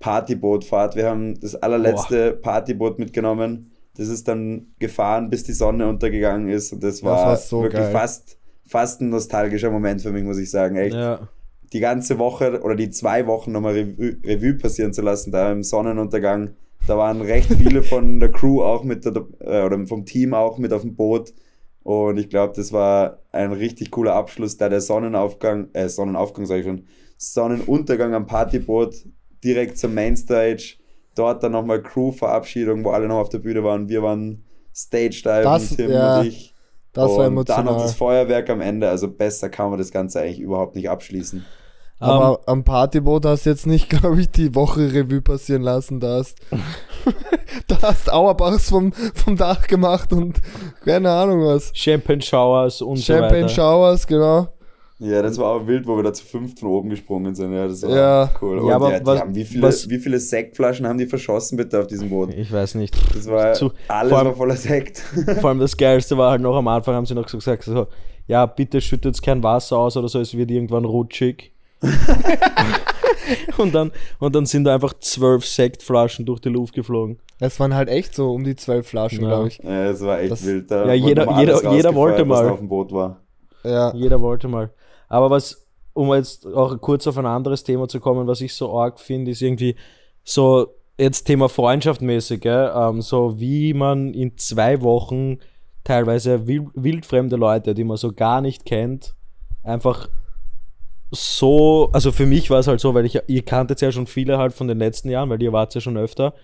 [0.00, 0.96] Partybootfahrt.
[0.96, 3.70] Wir haben das allerletzte Partyboot mitgenommen.
[3.96, 6.72] Das ist dann gefahren, bis die Sonne untergegangen ist.
[6.72, 7.92] Und das war, war so wirklich geil.
[7.92, 10.76] fast, fast ein nostalgischer Moment für mich, muss ich sagen.
[10.76, 10.94] Echt.
[10.94, 11.28] Ja.
[11.72, 15.62] Die ganze Woche oder die zwei Wochen nochmal Revue, Revue passieren zu lassen, da im
[15.62, 16.54] Sonnenuntergang.
[16.86, 20.58] Da waren recht viele von der Crew auch mit, der, äh, oder vom Team auch
[20.58, 21.32] mit auf dem Boot.
[21.82, 26.60] Und ich glaube, das war ein richtig cooler Abschluss, da der Sonnenaufgang, äh, Sonnenaufgang sage
[26.60, 29.06] ich schon, Sonnenuntergang am Partyboot
[29.42, 30.76] direkt zur Mainstage.
[31.14, 33.88] Dort dann nochmal Crew-Verabschiedung, wo alle noch auf der Bühne waren.
[33.88, 36.54] Wir waren Stage-Diven, Tim ja, und ich.
[36.92, 37.82] Das war und dann noch emotional.
[37.82, 38.88] das Feuerwerk am Ende.
[38.88, 41.44] Also besser kann man das Ganze eigentlich überhaupt nicht abschließen.
[42.00, 46.00] Aber am Partyboot hast du jetzt nicht, glaube ich, die Woche Revue passieren lassen.
[46.00, 46.38] Da hast,
[47.68, 50.40] da hast Auerbachs vom, vom Dach gemacht und
[50.84, 51.70] keine Ahnung was.
[51.74, 53.48] Champagne Showers und Champagne so weiter.
[53.48, 54.48] Showers, genau.
[55.02, 57.54] Ja, das war auch wild, wo wir da zu fünft von oben gesprungen sind.
[57.54, 58.30] Ja, das war Ja.
[58.42, 58.56] cool.
[58.58, 61.06] Ja, Und aber ja, die was- haben, wie, viele, was- wie viele Sektflaschen haben die
[61.06, 62.34] verschossen bitte auf diesem Boot?
[62.34, 62.94] Ich weiß nicht.
[63.14, 64.98] Das war Zu- alles allem- war voller Sekt.
[65.40, 67.86] Vor allem das Geilste war halt noch am Anfang, haben sie noch so gesagt, so,
[68.26, 71.52] ja, bitte schüttet kein Wasser aus oder so, es wird irgendwann rutschig.
[73.58, 77.18] und, dann, und dann sind da einfach zwölf Sektflaschen durch die Luft geflogen.
[77.38, 79.28] Es waren halt echt so um die zwölf Flaschen, Ja.
[79.28, 79.58] glaube ich.
[79.58, 80.70] ja, das war echt Das- wild.
[80.70, 82.48] Da Ja, jeder- jeder- jeder wollte mal.
[82.50, 83.16] auf dem Boot war.
[83.64, 83.92] Ja.
[83.94, 84.70] Jeder wollte mal.
[85.08, 88.78] Aber was, um jetzt auch kurz auf ein anderes Thema zu kommen, was ich so
[88.78, 89.76] arg finde, ist irgendwie
[90.22, 92.70] so, jetzt Thema Freundschaft mäßig, gell?
[92.74, 95.38] Ähm, so wie man in zwei Wochen
[95.84, 99.14] teilweise wild, wildfremde Leute, die man so gar nicht kennt,
[99.62, 100.08] einfach
[101.10, 104.38] so, also für mich war es halt so, weil ich, ihr kanntet ja schon viele
[104.38, 106.34] halt von den letzten Jahren, weil ihr wart ja schon öfter.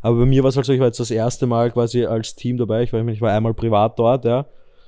[0.00, 2.34] Aber bei mir war es halt so, ich war jetzt das erste Mal quasi als
[2.34, 2.82] Team dabei.
[2.82, 4.46] Ich war, ich war einmal privat dort, ja.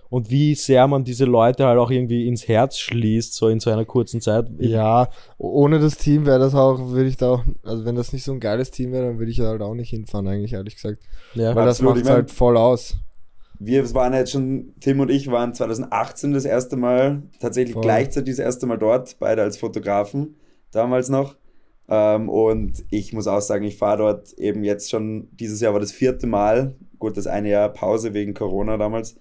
[0.08, 3.70] Und wie sehr man diese Leute halt auch irgendwie ins Herz schließt, so in so
[3.70, 4.46] einer kurzen Zeit.
[4.58, 8.24] Ja, ohne das Team wäre das auch, würde ich da auch, also wenn das nicht
[8.24, 10.98] so ein geiles Team wäre, dann würde ich halt auch nicht hinfahren, eigentlich, ehrlich gesagt.
[11.34, 11.54] Ja.
[11.54, 12.96] Weil das Absolut, macht ich mein- halt voll aus.
[13.62, 17.82] Wir waren jetzt schon, Tim und ich waren 2018 das erste Mal, tatsächlich Voll.
[17.82, 20.36] gleichzeitig das erste Mal dort, beide als Fotografen,
[20.72, 21.36] damals noch.
[21.86, 25.80] Ähm, und ich muss auch sagen, ich fahre dort eben jetzt schon, dieses Jahr war
[25.80, 29.16] das vierte Mal, gut, das eine Jahr Pause wegen Corona damals.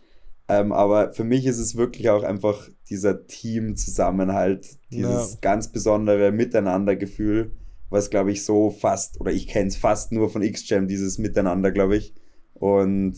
[0.47, 5.37] Ähm, aber für mich ist es wirklich auch einfach dieser Teamzusammenhalt, dieses Ja.
[5.41, 7.51] ganz besondere Miteinandergefühl,
[7.89, 11.71] was glaube ich so fast, oder ich kenne es fast nur von X-Jam, dieses Miteinander,
[11.71, 12.13] glaube ich.
[12.53, 13.15] Und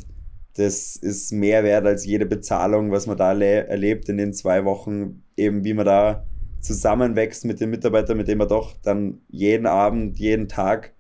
[0.56, 4.66] das ist mehr wert als jede Bezahlung, was man da le- erlebt in den zwei
[4.66, 6.26] Wochen, eben wie man da
[6.60, 10.94] zusammenwächst mit den Mitarbeitern, mit denen man doch dann jeden Abend, jeden Tag,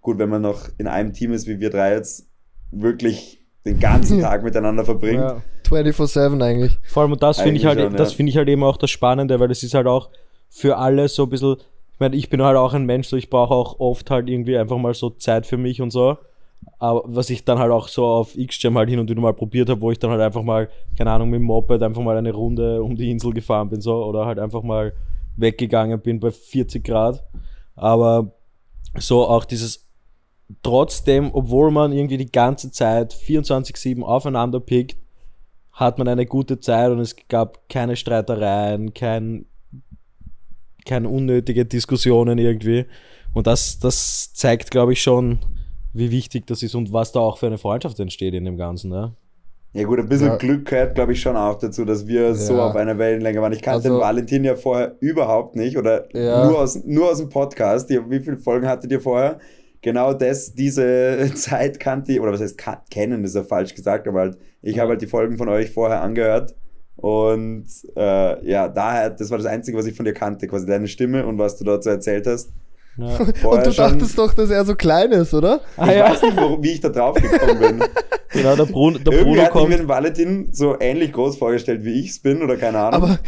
[0.00, 2.28] gut, wenn man noch in einem Team ist, wie wir drei jetzt,
[2.70, 5.20] wirklich den ganzen Tag miteinander verbringt.
[5.20, 5.42] Ja.
[5.68, 6.78] 24-7 eigentlich.
[6.84, 8.16] Vor allem, und das finde ich halt, schon, das ja.
[8.16, 10.10] finde ich halt eben auch das Spannende, weil das ist halt auch
[10.48, 11.56] für alle so ein bisschen,
[11.92, 14.58] ich meine, ich bin halt auch ein Mensch, so ich brauche auch oft halt irgendwie
[14.58, 16.18] einfach mal so Zeit für mich und so.
[16.78, 19.68] Aber was ich dann halt auch so auf X-Jam halt hin und wieder mal probiert
[19.68, 22.32] habe, wo ich dann halt einfach mal, keine Ahnung, mit dem Moped einfach mal eine
[22.32, 24.92] Runde um die Insel gefahren bin, so, oder halt einfach mal
[25.36, 27.24] weggegangen bin bei 40 Grad.
[27.74, 28.32] Aber
[28.98, 29.88] so auch dieses
[30.62, 34.98] trotzdem, obwohl man irgendwie die ganze Zeit 24-7 aufeinander pickt,
[35.72, 39.46] hat man eine gute Zeit und es gab keine Streitereien, kein,
[40.84, 42.86] keine unnötige Diskussionen irgendwie.
[43.32, 45.38] Und das, das zeigt, glaube ich, schon,
[45.94, 48.90] wie wichtig das ist und was da auch für eine Freundschaft entsteht in dem Ganzen.
[48.90, 49.14] Ne?
[49.72, 50.36] Ja gut, ein bisschen Ja.
[50.36, 52.66] Glück gehört, glaube ich, schon auch dazu, dass wir so Ja.
[52.68, 53.52] auf einer Wellenlänge waren.
[53.52, 56.46] Ich kannte Also- den Valentin ja vorher überhaupt nicht oder Ja.
[56.48, 57.88] nur, aus, nur aus dem Podcast.
[57.90, 59.38] Wie viele Folgen hattet ihr vorher?
[59.82, 64.20] Genau das, diese Zeit kannte ich, oder was heißt kennen, ist ja falsch gesagt, aber
[64.20, 66.54] halt, ich habe halt die Folgen von euch vorher angehört
[66.96, 70.88] und äh, ja, daher, das war das Einzige, was ich von dir kannte, quasi deine
[70.88, 72.50] Stimme und was du dazu erzählt hast.
[72.96, 73.06] Ja.
[73.48, 75.60] Und du schon- dachtest doch, dass er so klein ist, oder?
[75.76, 76.10] Ah, ich ja.
[76.10, 77.84] weiß nicht, wo, wie ich da drauf gekommen bin.
[78.34, 79.72] Genau, der Bruno, der Bruno hat ich mir kommt.
[79.74, 83.02] den Valentin so ähnlich groß vorgestellt, wie ich es bin, oder keine Ahnung.
[83.04, 83.18] Aber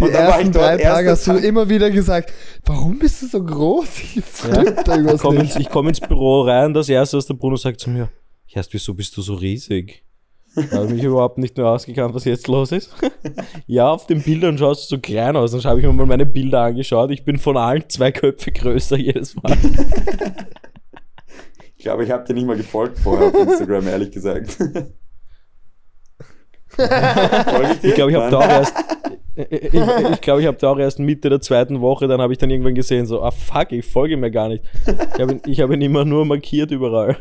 [0.00, 1.44] die Und dann war ich ersten dort drei Tage hast du Tag.
[1.44, 2.32] immer wieder gesagt,
[2.64, 3.86] warum bist du so groß?
[4.50, 7.56] Da Ich irgendwas komme ins, ich komm ins Büro rein, das erste, was der Bruno
[7.56, 8.08] sagt zu mir,
[8.50, 10.02] Erst, wieso bist du so riesig?
[10.72, 12.94] Habe ich mich überhaupt nicht mehr ausgekannt, was jetzt los ist.
[13.66, 15.52] ja, auf den Bildern schaust du so klein aus.
[15.52, 17.10] Dann habe ich mir mal meine Bilder angeschaut.
[17.10, 19.56] Ich bin von allen zwei Köpfe größer jedes Mal.
[21.76, 24.58] Ich glaube, ich habe dir nicht mal gefolgt vorher auf Instagram, ehrlich gesagt.
[27.82, 28.74] Ich glaube, ich habe da auch erst.
[29.36, 32.38] Ich, ich glaube, ich habe da auch erst Mitte der zweiten Woche, dann habe ich
[32.38, 34.64] dann irgendwann gesehen, so, ah fuck, ich folge mir gar nicht.
[35.14, 37.16] Ich habe ihn, hab ihn immer nur markiert überall.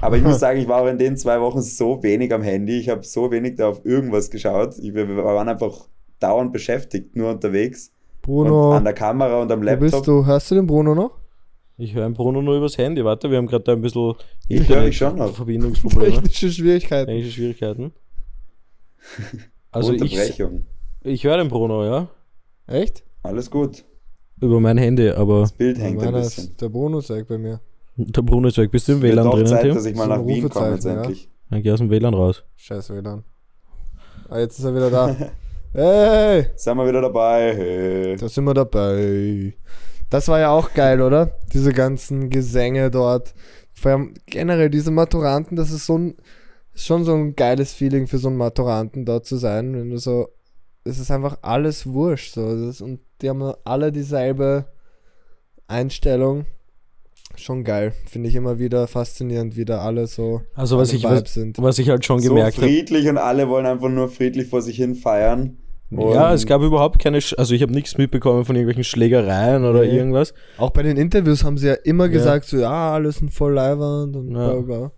[0.00, 2.78] Aber ich muss sagen, ich war auch in den zwei Wochen so wenig am Handy.
[2.78, 4.78] Ich habe so wenig da auf irgendwas geschaut.
[4.78, 5.88] Ich, wir, waren einfach
[6.20, 7.92] dauernd beschäftigt, nur unterwegs.
[8.16, 9.90] Und Bruno, an der Kamera und am wo Laptop.
[9.90, 10.26] bist du?
[10.26, 11.12] Hörst du den Bruno noch?
[11.78, 13.02] Ich höre Bruno nur übers Handy.
[13.04, 14.14] Warte, wir haben gerade da ein bisschen
[14.48, 15.34] Ich höre mich schon noch.
[15.34, 16.12] Verbindungsprobleme.
[16.12, 17.06] Technische Schwierigkeiten.
[17.06, 17.92] Technische Schwierigkeiten.
[19.72, 20.66] Also ich, Unterbrechung.
[21.04, 22.08] ich höre den Bruno, ja.
[22.66, 23.04] Echt?
[23.22, 23.84] Alles gut.
[24.40, 26.44] Über mein Handy, aber Das Bild hängt ein bisschen.
[26.44, 27.60] ist der Bonus weg bei mir.
[28.08, 28.70] Der Bruno ist weg.
[28.70, 29.74] Bist du im WLAN drinnen, Zeit, Tim?
[29.74, 31.02] dass ich mal So nach Wien komme jetzt ja.
[31.50, 32.44] Dann geh aus dem WLAN raus.
[32.56, 33.24] Scheiß WLAN.
[34.28, 35.16] Ah, jetzt ist er wieder da.
[35.72, 37.54] hey, Sind wir wieder dabei?
[37.54, 38.16] Hey.
[38.16, 39.54] da sind wir dabei.
[40.08, 41.36] Das war ja auch geil, oder?
[41.52, 43.34] Diese ganzen Gesänge dort.
[43.72, 46.16] Vor allem generell diese Maturanten, das ist so ein,
[46.74, 50.28] schon so ein geiles Feeling für so einen Maturanten dort zu sein, wenn du so,
[50.84, 54.66] es ist einfach alles wurscht, so, und die haben alle dieselbe
[55.66, 56.46] Einstellung.
[57.40, 61.32] Schon geil, finde ich immer wieder faszinierend, wie da alle so Also was ich, was,
[61.34, 61.56] sind.
[61.60, 62.66] was ich halt schon So gemerkt habe.
[62.66, 65.56] friedlich und alle wollen einfach nur friedlich vor sich hin feiern.
[65.90, 69.80] Ja, es gab überhaupt keine, Sch- also ich habe nichts mitbekommen von irgendwelchen Schlägereien oder
[69.80, 69.96] Nee.
[69.96, 70.34] irgendwas.
[70.58, 72.10] Auch bei den Interviews haben sie ja immer Ja.
[72.12, 74.52] gesagt, so, ja, alles sind voll leiwand und Ja.
[74.52, 74.92] bla bla.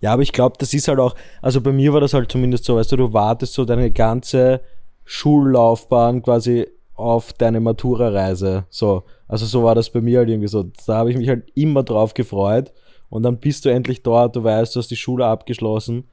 [0.00, 2.64] Ja, aber ich glaube, das ist halt auch, also bei mir war das halt zumindest
[2.64, 4.60] so, weißt du, du wartest so deine ganze
[5.04, 6.66] Schullaufbahn quasi
[6.98, 8.64] auf deine Matura-Reise.
[8.70, 10.64] So, also so war das bei mir halt irgendwie so.
[10.86, 12.72] Da habe ich mich halt immer drauf gefreut
[13.08, 16.04] und dann bist du endlich dort, du weißt, du hast die Schule abgeschlossen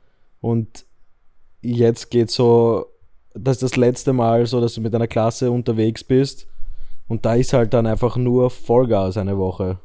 [0.42, 0.86] und
[1.62, 2.86] jetzt geht so,
[3.34, 6.48] das ist das letzte Mal so, dass du mit deiner Klasse unterwegs bist
[7.08, 9.80] und da ist halt dann einfach nur Vollgas eine Woche.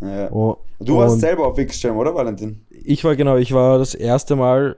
[0.00, 0.30] Ja.
[0.32, 2.66] Oh, Du warst und- selber auf X-Jam, oder Valentin?
[2.70, 4.76] ich war genau, ich war das erste Mal,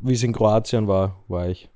[0.00, 1.70] wie es in Kroatien war, war ich.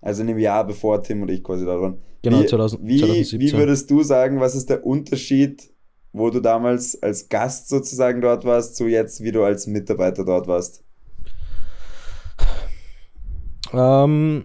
[0.00, 1.98] Also in dem Jahr bevor Tim und ich quasi da waren.
[2.22, 3.40] Genau, wie, 2000, wie, 2017.
[3.40, 5.70] Wie würdest du sagen, was ist der Unterschied,
[6.12, 10.46] wo du damals als Gast sozusagen dort warst, zu jetzt, wie du als Mitarbeiter dort
[10.46, 10.84] warst?
[13.72, 14.44] Ähm,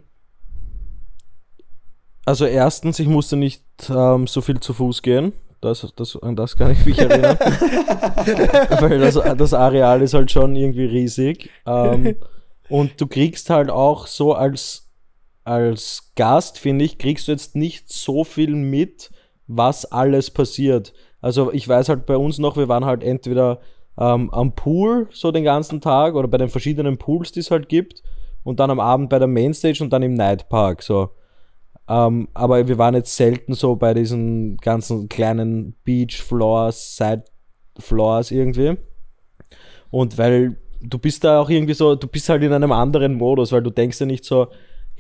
[2.25, 5.33] also erstens, ich musste nicht ähm, so viel zu Fuß gehen.
[5.61, 7.37] Das, das, an das kann ich mich erinnern.
[8.81, 11.49] Weil das, das Areal ist halt schon irgendwie riesig.
[11.65, 12.15] Ähm,
[12.69, 14.82] und du kriegst halt auch so als,
[15.43, 19.11] als Gast, finde ich, kriegst du jetzt nicht so viel mit,
[19.47, 20.93] was alles passiert.
[21.21, 23.59] Also ich weiß halt bei uns noch, wir waren halt entweder
[23.97, 27.69] ähm, am Pool so den ganzen Tag oder bei den verschiedenen Pools, die es halt
[27.69, 28.03] gibt
[28.43, 31.09] und dann am Abend bei der Mainstage und dann im Nightpark so.
[31.87, 37.25] Ähm, aber wir waren jetzt selten so bei diesen ganzen kleinen Beach Floors, Side
[37.77, 38.77] Floors irgendwie.
[39.89, 43.51] Und weil du bist da auch irgendwie so, du bist halt in einem anderen Modus,
[43.51, 44.47] weil du denkst ja nicht so,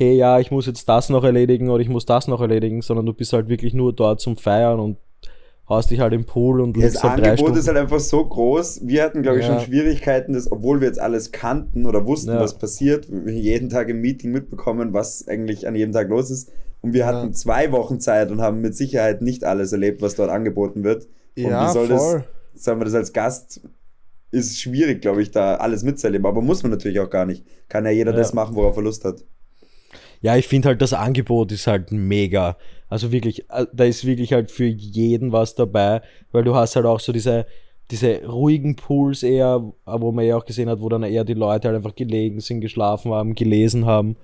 [0.09, 3.05] hey ja, ich muss jetzt das noch erledigen oder ich muss das noch erledigen, sondern
[3.05, 4.97] du bist halt wirklich nur dort zum Feiern und
[5.69, 7.57] haust dich halt im Pool und Das liegst halt Angebot Stunden.
[7.59, 8.81] ist halt einfach so groß.
[8.83, 9.53] Wir hatten, glaube ich, Ja.
[9.59, 12.39] schon Schwierigkeiten, das, obwohl wir jetzt alles kannten oder wussten, Ja.
[12.39, 16.51] was passiert, wir jeden Tag im Meeting mitbekommen, was eigentlich an jedem Tag los ist.
[16.81, 17.31] Und wir hatten Ja.
[17.33, 21.07] zwei Wochen Zeit und haben mit Sicherheit nicht alles erlebt, was dort angeboten wird.
[21.37, 22.23] Und Ja, wie soll voll.
[22.53, 23.61] das, sagen wir das als Gast,
[24.31, 26.25] ist schwierig, glaube ich, da alles mitzuerleben.
[26.25, 27.45] Aber muss man natürlich auch gar nicht.
[27.69, 29.23] Kann ja jeder das machen, worauf er Lust hat.
[30.23, 32.57] Ja, ich finde halt, das Angebot ist halt mega.
[32.87, 36.85] Also wirklich, äh, da ist wirklich halt für jeden was dabei, weil du hast halt
[36.85, 37.45] auch so diese,
[37.91, 41.33] diese ruhigen Pools eher, äh, wo man ja auch gesehen hat, wo dann eher die
[41.33, 44.15] Leute halt einfach gelegen sind, geschlafen haben, gelesen haben.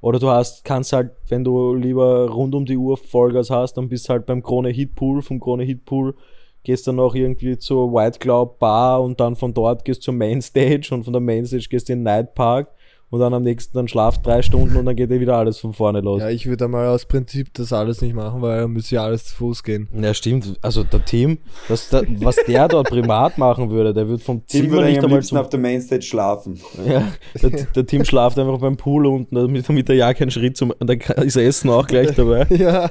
[0.00, 3.88] Oder du hast, kannst halt, wenn du lieber rund um die Uhr Vollgas hast, dann
[3.88, 6.16] bist halt beim Krone Hit Pool, vom Krone Hit Pool
[6.64, 10.88] gehst dann noch irgendwie zur White Cloud Bar und dann von dort gehst zur Mainstage
[10.90, 12.74] und von der Mainstage gehst in den Night Park
[13.10, 15.72] und dann am nächsten dann schlaft drei Stunden und dann geht dir wieder alles von
[15.72, 16.20] vorne los.
[16.20, 19.26] Ja, ich würde mal aus Prinzip das alles nicht machen, weil dann müsste ja alles
[19.26, 19.88] zu Fuß gehen.
[19.92, 20.58] Ja, stimmt.
[20.62, 21.38] Also der Team,
[21.68, 25.04] das, der, was der dort privat machen würde, der wird vom Zimmer würde nicht am
[25.04, 26.60] einmal liebsten zum, auf der Mainstage schlafen.
[26.86, 30.56] ja, der, der Team schlaft einfach beim Pool unten, damit, damit er ja keinen Schritt
[30.56, 32.46] zum, und dann ist Essen auch gleich dabei.
[32.54, 32.90] Ja.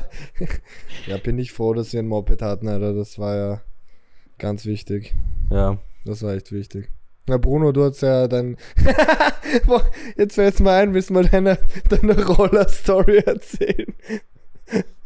[1.07, 2.93] Ja, bin ich froh, dass sie ein Moped hatten, Alter.
[2.93, 3.61] Das war ja
[4.37, 5.15] ganz wichtig.
[5.49, 5.77] Ja.
[6.05, 6.89] Das war echt wichtig.
[7.27, 8.57] Na, Bruno, du hast ja dein.
[9.65, 9.83] Boah,
[10.17, 11.57] Jetzt fällt mir ein, willst du mal deine,
[11.89, 13.93] deine Roller-Story erzählen?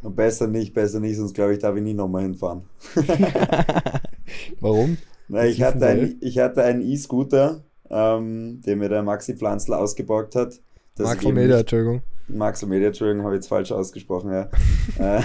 [0.01, 2.63] Besser nicht, besser nicht, sonst glaube ich, darf ich nie nochmal hinfahren.
[4.61, 4.97] Warum?
[5.27, 10.35] Na, ich, hatte ein, ich hatte einen E-Scooter, ähm, den mir der Maxi Pflanzl ausgeborgt
[10.35, 10.59] hat.
[11.21, 12.01] eben Media, Entschuldigung.
[12.27, 14.49] Max und Media, Entschuldigung, habe ich jetzt falsch ausgesprochen, ja.
[15.17, 15.21] Äh,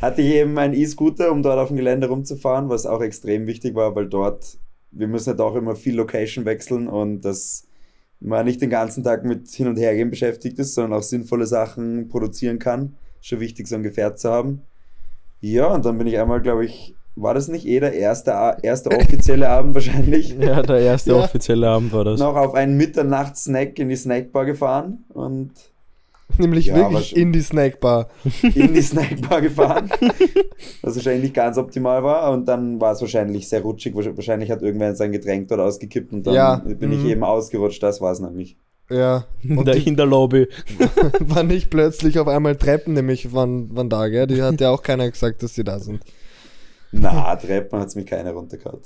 [0.00, 3.74] Hatte ich eben einen E-Scooter, um dort auf dem Gelände rumzufahren, was auch extrem wichtig
[3.74, 4.58] war, weil dort,
[4.90, 7.64] wir müssen halt auch immer viel Location wechseln und dass
[8.20, 12.08] man nicht den ganzen Tag mit Hin- und Hergehen beschäftigt ist, sondern auch sinnvolle Sachen
[12.08, 12.94] produzieren kann.
[13.20, 14.62] Schon wichtig, so ein Gefährt zu haben.
[15.40, 18.90] Ja, und dann bin ich einmal, glaube ich, war das nicht eh der erste, erste
[18.90, 20.34] offizielle Abend wahrscheinlich?
[20.38, 21.16] Ja, der erste Ja.
[21.24, 22.18] offizielle Abend war das.
[22.20, 25.50] noch auf einen Mitternachtssnack in die Snackbar gefahren und
[26.38, 28.08] Nämlich Ja, wirklich in die Snackbar.
[28.42, 29.90] in die Snackbar gefahren,
[30.82, 34.62] was wahrscheinlich nicht ganz optimal war und dann war es wahrscheinlich sehr rutschig, wahrscheinlich hat
[34.62, 37.10] irgendwer sein Getränk dort ausgekippt und dann Ja, bin ich mhm.
[37.10, 38.56] eben ausgerutscht, das war es nämlich.
[38.90, 39.26] Ja.
[39.42, 40.46] in, Und der, die in der Lobby.
[41.20, 44.26] war nicht plötzlich auf einmal Treppen, nämlich von, von da, gell?
[44.28, 46.02] Die hat ja auch keiner gesagt, dass die da sind.
[46.92, 48.80] Na, Treppen hat es mich keiner runtergehauen.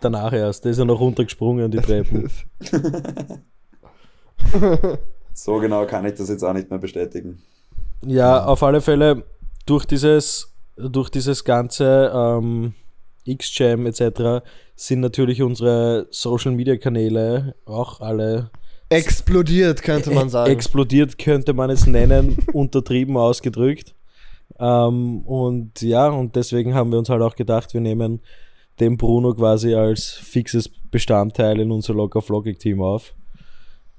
[0.00, 0.64] Danach erst.
[0.64, 2.30] Der ist ja noch runtergesprungen, die Treppen.
[5.34, 7.42] So genau kann ich das jetzt auch nicht mehr bestätigen.
[8.04, 9.24] Ja, auf alle Fälle
[9.66, 12.74] durch dieses, durch dieses ganze ähm,
[13.24, 14.44] X-Jam etc.
[14.76, 18.50] sind natürlich unsere Social Media Kanäle auch alle
[18.90, 20.50] Explodiert, könnte man e- sagen.
[20.50, 23.94] explodiert, könnte man es nennen, untertrieben ausgedrückt.
[24.58, 28.20] Ähm, und ja, und deswegen haben wir uns halt auch gedacht, wir nehmen
[28.80, 33.14] den Bruno quasi als fixes Bestandteil in unser Locker Vlogging Team auf.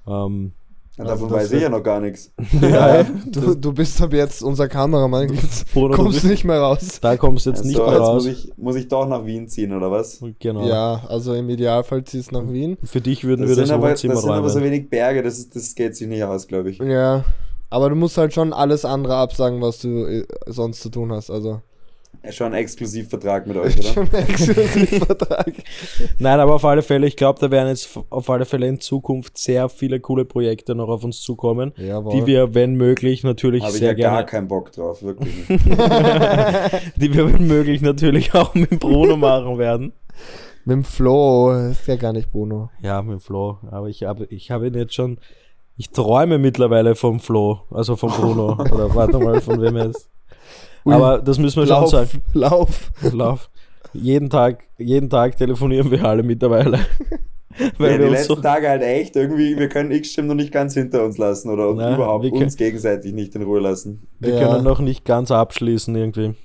[0.07, 0.53] Ähm,
[0.99, 2.31] Ja, Also davon das weiß ich ja noch gar nichts.
[2.61, 5.27] ja, du, du bist ab jetzt unser Kameramann.
[5.73, 6.99] Du Kommst bist, nicht mehr raus.
[7.01, 8.23] da kommst du jetzt nicht Also, mehr jetzt raus.
[8.25, 10.21] muss ich, muss ich doch nach Wien ziehen, oder was?
[10.39, 10.67] Genau.
[10.67, 12.77] Ja, also im Idealfall ziehst du nach Wien.
[12.83, 14.71] Für dich würden Das wir sind, das aber, das Wohnzimmer sind aber so räumen.
[14.71, 16.79] wenig Berge, das, ist, das geht sich nicht aus, glaube ich.
[16.79, 17.23] Ja.
[17.71, 21.29] Aber du musst halt schon alles andere absagen, was du äh, sonst zu tun hast.
[21.29, 21.61] Also
[22.31, 23.87] Schon ein Exklusivvertrag mit euch, oder?
[23.87, 25.53] schon ein Exklusivvertrag.
[26.19, 29.37] Nein, aber auf alle Fälle, ich glaube, da werden jetzt auf alle Fälle in Zukunft
[29.37, 32.13] sehr viele coole Projekte noch auf uns zukommen, Jawohl.
[32.13, 35.33] die wir, wenn möglich, natürlich Habe ich sehr ja gar gerne, keinen Bock drauf, wirklich
[35.47, 39.93] die wir, wenn möglich, natürlich auch mit Bruno machen werden.
[40.65, 42.69] Mit dem Flo, ist ja gar nicht Bruno.
[42.81, 43.59] Ja, mit Flo.
[43.71, 45.19] Aber ich habe, ich habe ihn jetzt schon,
[45.77, 48.53] Ich träume mittlerweile vom Flo, also vom Bruno.
[48.59, 50.09] Oder warte mal, von wem er ist.
[50.85, 52.21] Ui, Aber das müssen wir schon Lauf, sagen.
[52.33, 52.91] Lauf.
[53.11, 53.49] Lauf.
[53.93, 56.79] Jeden Tag, jeden Tag telefonieren wir alle mittlerweile.
[57.77, 60.75] Weil Ja, die letzten so, Tage halt echt irgendwie, wir können X-Stim noch nicht ganz
[60.75, 64.07] hinter uns lassen oder Nein, überhaupt wir können- uns gegenseitig nicht in Ruhe lassen.
[64.19, 64.47] wir Ja.
[64.47, 66.35] können noch nicht ganz abschließen irgendwie.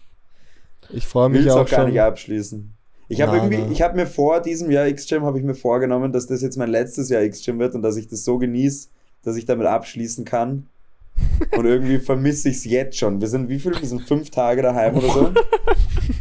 [0.90, 1.90] Ich freue Will mich es auch auch gar schon.
[1.90, 2.70] nicht abschließen.
[3.08, 6.26] Ich habe irgendwie, ich habe mir vor diesem Jahr X-Jam habe ich mir vorgenommen, dass
[6.26, 8.88] das jetzt mein letztes Jahr X-Jam wird und dass ich das so genieße,
[9.22, 10.66] dass ich damit abschließen kann.
[11.56, 13.20] Und irgendwie vermisse ich es jetzt schon.
[13.20, 13.72] Wir sind wie viel?
[13.78, 15.30] Wir sind fünf Tage daheim oder so.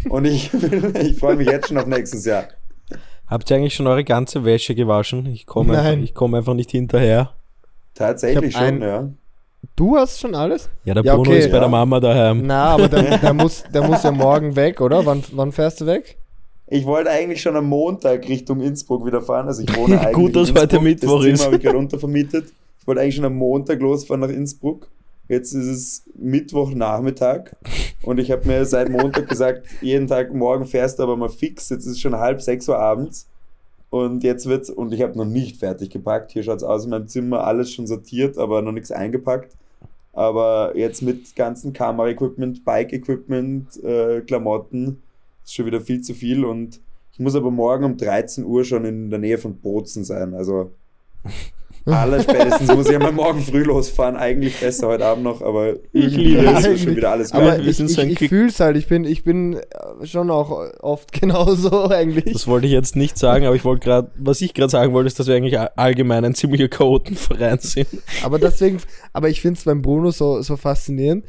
[0.10, 2.46] Und ich, ich freue mich jetzt schon auf nächstes Jahr.
[3.28, 5.26] Habt ihr eigentlich schon eure ganze Wäsche gewaschen?
[5.28, 7.32] Ich komme einfach, ich komm einfach nicht hinterher.
[7.96, 9.10] Tatsächlich schon, ein- ja.
[9.76, 10.70] Du hast schon alles?
[10.84, 11.62] Ja, der Ja, Bruno okay, ist bei ja.
[11.62, 12.42] der Mama daheim.
[12.46, 15.06] Na, aber der, der, muss, der muss ja morgen weg, oder?
[15.06, 16.18] Wann, wann fährst du weg?
[16.68, 19.48] Ich wollte eigentlich schon am Montag Richtung Innsbruck wieder fahren.
[19.48, 20.80] Also ich wohne eigentlich Gut, dass in heute.
[20.82, 21.46] Mittwoch das Zimmer ist.
[21.46, 22.46] habe ich gerade untervermietet.
[22.84, 24.89] Ich wollte eigentlich schon am Montag losfahren nach Innsbruck.
[25.30, 27.56] Jetzt ist es Mittwochnachmittag
[28.04, 31.69] und ich habe mir seit Montag gesagt, jeden Tag morgen fährst du aber mal fix.
[31.69, 33.30] Jetzt ist es schon halb sechs Uhr abends
[33.89, 36.34] und jetzt wird's und ich habe noch nicht fertig gepackt.
[36.34, 39.56] Hier schaut es aus in meinem Zimmer, alles schon sortiert, aber noch nichts eingepackt.
[40.12, 45.02] Aber jetzt mit ganzen Kameraequipment, Bike-Equipment, äh, Klamotten
[45.46, 46.82] ist schon wieder viel zu viel und
[47.13, 50.34] ich muss aber morgen um 13 Uhr schon in der Nähe von Bozen sein.
[50.34, 50.72] Also
[51.86, 54.15] allerspätestens muss ich einmal morgen früh losfahren.
[54.15, 56.65] Eigentlich besser heute Abend noch, aber Ich liebe es.
[56.65, 57.67] ist schon wieder alles Aber wir gleich.
[57.67, 58.78] ich, sind ich, so ein ich Quick- fühl's halt.
[58.78, 62.34] Ich bin, ich bin äh, schon auch oft genauso eigentlich.
[62.34, 65.08] Das wollte ich jetzt nicht sagen, aber ich wollte gerade, was ich gerade sagen wollte,
[65.08, 67.88] ist, dass wir eigentlich all- allgemein ein ziemlicher Chaotenverein sind.
[68.24, 68.80] Aber deswegen,
[69.12, 71.26] aber ich finde es beim Bruno so, so faszinierend.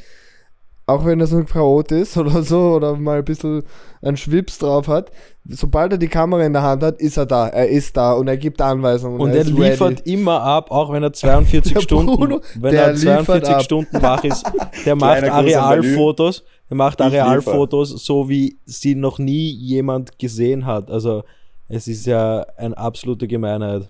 [0.86, 3.62] Auch wenn er so ein Chaot ist oder so, oder mal ein bisschen
[4.02, 5.10] einen Schwips drauf hat,
[5.48, 7.48] sobald er die Kamera in der Hand hat, ist er da.
[7.48, 9.18] Er ist da und er gibt Anweisungen.
[9.18, 10.12] Und er ist liefert ready.
[10.12, 13.62] immer ab, auch wenn er 42 Der Stunden, Bruno, wenn er liefert 42 ab.
[13.62, 14.44] Stunden wach ist,
[14.84, 20.90] der macht Arealfotos, der macht Arealfotos, so wie sie noch nie jemand gesehen hat.
[20.90, 21.24] Also
[21.68, 23.88] es ist ja eine absolute Gemeinheit.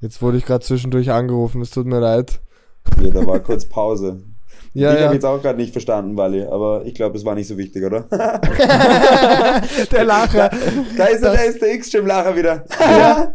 [0.00, 2.40] Jetzt wurde ich gerade zwischendurch angerufen, es tut mir leid.
[3.00, 4.20] Ja, da war kurz Pause.
[4.74, 5.04] Ja, ich ja.
[5.04, 7.84] habe jetzt auch gerade nicht verstanden, Wally, aber ich glaube, es war nicht so wichtig,
[7.84, 8.04] oder?
[9.92, 10.50] der Lacher.
[10.96, 12.64] Da ist, da ist der X-Stream-Lacher wieder.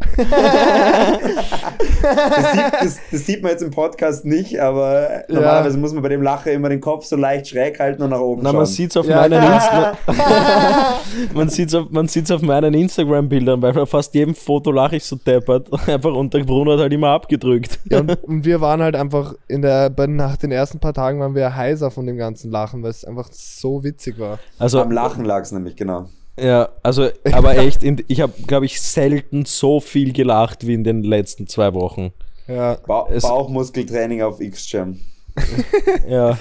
[2.15, 5.23] das, sieht, das, das sieht man jetzt im Podcast nicht, aber Ja.
[5.29, 8.19] normalerweise muss man bei dem Lacher immer den Kopf so leicht schräg halten und nach
[8.19, 8.57] oben Na, schauen.
[8.57, 9.17] man sieht es auf, Ja.
[9.21, 9.95] meinen Insta-
[11.33, 15.03] man sieht's auf, man sieht's auf meinen Instagram-Bildern, weil bei fast jedem Foto lache ich
[15.03, 15.69] so deppert.
[15.87, 17.79] Einfach und der Bruno hat halt immer abgedrückt.
[17.89, 21.35] Ja, und, und wir waren halt einfach in der, nach den ersten paar Tagen waren
[21.35, 24.39] wir heiser von dem ganzen Lachen, weil es einfach so witzig war.
[24.59, 26.07] Also, Am Lachen lag es nämlich, genau.
[26.39, 30.83] Ja, also, aber echt, in, ich habe, glaube ich, selten so viel gelacht wie in
[30.83, 32.11] den letzten zwei Wochen.
[32.47, 32.75] Ja.
[32.85, 34.99] Ba Es- Bauchmuskeltraining auf X-Jam.
[36.07, 36.37] Ja.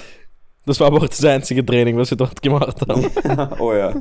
[0.65, 3.05] Das war aber auch das einzige Training, was wir dort gemacht haben.
[3.59, 3.93] oh ja.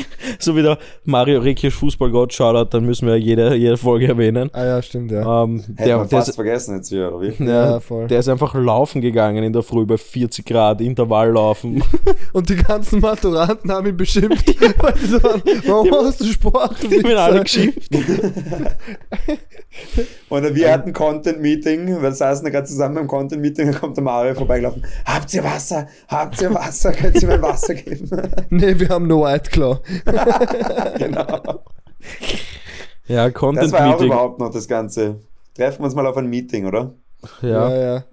[0.38, 4.50] so wie der Mario Rekic Fußballgott Shoutout, dann müssen wir jede, jede Folge erwähnen.
[4.52, 5.44] Ah ja, stimmt, ja.
[5.44, 7.44] Ähm, Hätte der, man der, fast ist, vergessen jetzt hier, oder wie?
[7.44, 8.06] Ja, ja, voll.
[8.06, 11.82] der ist einfach laufen gegangen in der Früh bei 40 Grad, Intervalllaufen.
[12.32, 16.76] Und die ganzen Maturanten haben ihn beschimpft, weil die so waren, warum machst du Sport?
[16.82, 17.90] Die haben ihn alle Wichser?" geschimpft.
[20.28, 24.34] Und wir hatten Content-Meeting, wir saßen da gerade zusammen beim Content-Meeting, da kommt der Mario
[24.34, 24.84] vorbeigelaufen.
[25.04, 25.88] Habt ihr Wasser?
[26.08, 26.92] Habt ihr Wasser?
[26.92, 28.10] Könnt ihr mir Wasser geben?
[28.50, 29.80] Nee, wir haben nur White Claw.
[30.98, 31.62] genau.
[33.06, 34.06] Ja, Das Content war ja auch Meeting.
[34.06, 35.20] überhaupt noch das Ganze.
[35.54, 36.94] Treffen wir uns mal auf ein Meeting, oder?
[37.42, 37.70] Ja.
[37.70, 37.76] ja.
[37.94, 38.04] ja.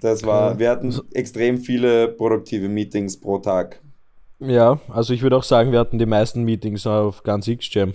[0.00, 0.58] Das war, Ja.
[0.58, 3.80] wir hatten extrem viele produktive Meetings pro Tag.
[4.38, 7.94] ja, also ich würde auch sagen, wir hatten die meisten Meetings auf ganz X-Jam.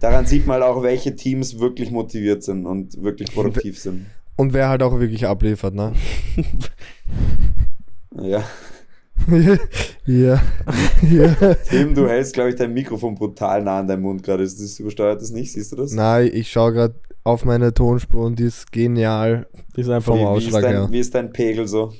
[0.00, 4.06] Daran sieht man auch, welche Teams wirklich motiviert sind und wirklich produktiv sind.
[4.34, 5.92] Und wer halt auch wirklich abliefert, ne?
[8.20, 8.42] Ja.
[10.06, 10.40] Ja.
[11.02, 11.54] ja.
[11.68, 14.42] Tim, du hältst, glaube ich, dein Mikrofon brutal nah an deinem Mund gerade.
[14.42, 15.52] Ist das übersteuert das nicht?
[15.52, 15.92] Siehst du das?
[15.92, 19.46] Nein, ich schaue gerade auf meine Tonspur und die ist genial.
[19.74, 20.88] Das ist einfach Vom wie, wie, ist Ausschlag dein, her.
[20.90, 21.92] wie ist dein Pegel so?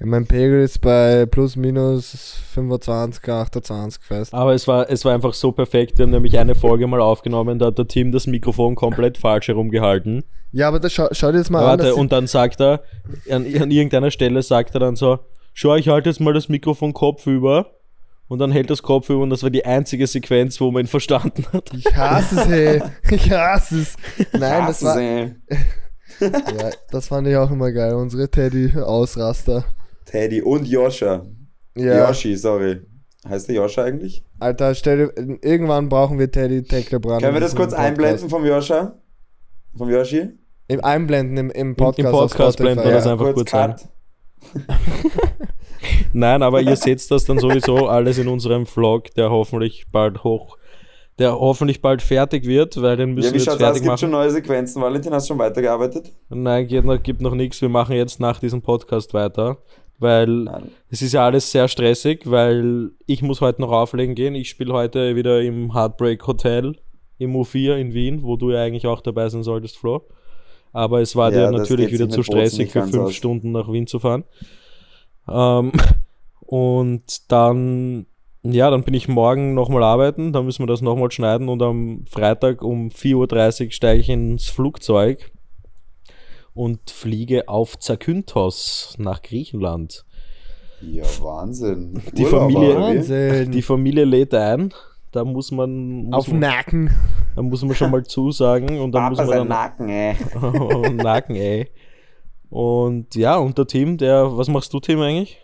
[0.00, 4.34] Mein Pegel ist bei plus minus 25, 28 fest.
[4.34, 5.98] Aber es war, es war einfach so perfekt.
[5.98, 9.48] Wir haben nämlich eine Folge mal aufgenommen, da hat der Tim das Mikrofon komplett falsch
[9.48, 10.24] herumgehalten.
[10.50, 11.78] Ja, aber das schau, schau dir das mal an.
[11.78, 12.82] Warte, und dann sagt er,
[13.30, 15.20] an, an irgendeiner Stelle sagt er dann so,
[15.54, 17.70] schau, ich halte jetzt mal das Mikrofon kopfüber.
[18.26, 21.44] Und dann hält das kopfüber und das war die einzige Sequenz, wo man ihn verstanden
[21.52, 21.72] hat.
[21.74, 22.82] ich hasse es, hey.
[23.10, 23.96] Ich hasse es.
[24.32, 25.34] Nein, das Hasse war, sie.
[26.58, 27.94] ja, das fand ich auch immer geil.
[27.94, 29.64] Unsere Teddy-Ausraster.
[30.06, 31.26] Teddy und Joscha.
[31.76, 32.80] Ja, Yoshi, sorry.
[33.28, 34.24] Heißt der Joscha eigentlich?
[34.38, 37.22] Alter, stell dir, irgendwann brauchen wir Teddy Tecklebrand.
[37.22, 38.98] Können wir das kurz einblenden vom Joscha?
[39.76, 40.30] Vom Yoshi?
[40.68, 41.98] Im Einblenden im, im Im, Podcast.
[41.98, 43.74] im auf Podcast blenden wir das Ja, einfach kurz ein.
[46.12, 50.56] Nein, aber ihr seht das dann sowieso alles in unserem Vlog, der hoffentlich bald hoch,
[51.18, 53.60] der hoffentlich bald fertig wird, weil den müssen Ja, wir wie jetzt schaut's aus?
[53.62, 53.98] fertig Gibt machen.
[53.98, 54.82] schon neue Sequenzen?
[54.82, 56.12] Valentin, hast du schon weitergearbeitet?
[56.30, 57.60] Nein, geht noch, gibt noch nichts.
[57.60, 59.58] Wir machen jetzt nach diesem Podcast weiter,
[59.98, 60.70] weil Nein.
[60.90, 64.34] es ist ja alles sehr stressig, weil ich muss heute noch auflegen gehen.
[64.34, 66.76] Ich spiele heute wieder im Heartbreak Hotel
[67.18, 70.02] im U4 in Wien, wo du ja eigentlich auch dabei sein solltest, Flo.
[70.74, 73.14] Aber es war Ja, dir natürlich wieder zu stressig für fünf aus.
[73.14, 74.24] Stunden nach Wien zu fahren.
[75.28, 75.72] Ähm,
[76.40, 78.06] und dann,
[78.42, 82.04] ja, dann bin ich morgen nochmal arbeiten, dann müssen wir das nochmal schneiden und am
[82.10, 85.30] Freitag um 4.30 Uhr steige ich ins Flugzeug
[86.54, 90.04] und fliege auf Zakynthos nach Griechenland.
[90.80, 92.02] Ja, Wahnsinn.
[92.16, 92.74] Die Urlaub, Familie-?
[92.74, 93.52] Wahnsinn.
[93.52, 94.74] Die Familie lädt ein,
[95.12, 96.90] da muss man, muss Auf man, Nacken.
[97.34, 100.16] Da muss man schon mal zusagen und dann Papa muss man dann Nacken, ey.
[100.94, 101.68] Nacken, ey.
[102.50, 105.38] Und ja, und der Tim, der, was machst du, Tim, eigentlich?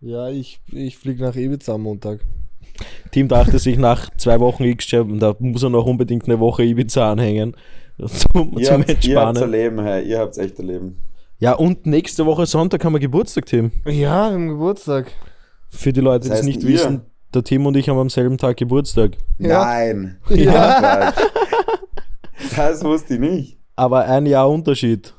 [0.00, 2.20] Ja, ich, ich fliege nach Ibiza am Montag.
[3.12, 7.12] Tim dachte sich nach zwei Wochen X-Champ, da muss er noch unbedingt eine Woche Ibiza
[7.12, 7.56] anhängen.
[7.98, 9.36] Zum, Ihr zum habt, ihr habt's Entspannen.
[9.42, 10.04] erleben, hey.
[10.08, 11.00] Ihr habt's echt erleben.
[11.38, 13.70] Ja, und nächste Woche Sonntag haben wir Geburtstag, Tim.
[13.86, 15.12] Ja, im Geburtstag.
[15.68, 16.68] Für die Leute, die es nicht ihr?
[16.70, 17.02] wissen,
[17.34, 19.12] der Tim und ich haben am selben Tag Geburtstag.
[19.38, 19.64] Ja.
[19.64, 20.18] Nein.
[20.30, 21.12] Ja.
[22.56, 23.58] Das wusste ich nicht.
[23.76, 25.14] Aber ein Jahr Unterschied.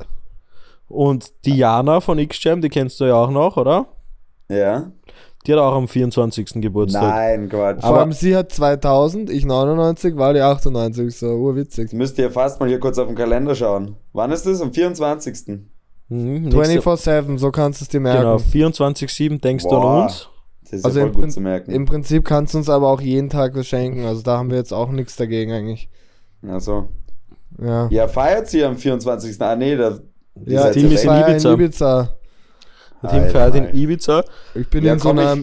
[0.88, 3.88] Und Diana von X-Jam, die kennst du ja auch noch, oder?
[4.50, 4.92] Ja?
[5.46, 6.62] Die hat auch am 24.
[6.62, 7.04] Geburtstag.
[7.04, 7.82] Nein, Quatsch.
[7.82, 11.94] Vor allem sie hat 2000, ich 99, war die 98, so urwitzig.
[11.94, 13.96] Müsst ihr fast mal hier kurz auf den Kalender schauen.
[14.14, 14.62] Wann ist das?
[14.62, 15.60] Am 24.
[16.10, 18.22] Mhm, nächste- 24-7, so kannst du es dir merken.
[18.22, 20.04] Genau, 24-7 denkst du an Boah.
[20.04, 20.30] uns.
[20.66, 21.72] Das ist Also ja voll gut zu merken.
[21.72, 24.58] im Prinzip kannst du uns aber auch jeden Tag was schenken, also da haben wir
[24.58, 25.90] jetzt auch nichts dagegen eigentlich.
[26.48, 26.90] also.
[27.62, 27.88] Ja.
[27.90, 29.40] Ja, feiert sie am 24.
[29.42, 30.00] Ah, nee, da.
[30.46, 31.54] Ja, Team ist ich in war Ibiza.
[31.54, 32.18] in Ibiza.
[33.04, 33.74] Der Alter, feiert in.
[33.74, 34.24] Ibiza.
[34.56, 35.38] Ich bin Ja, in so komm, einer.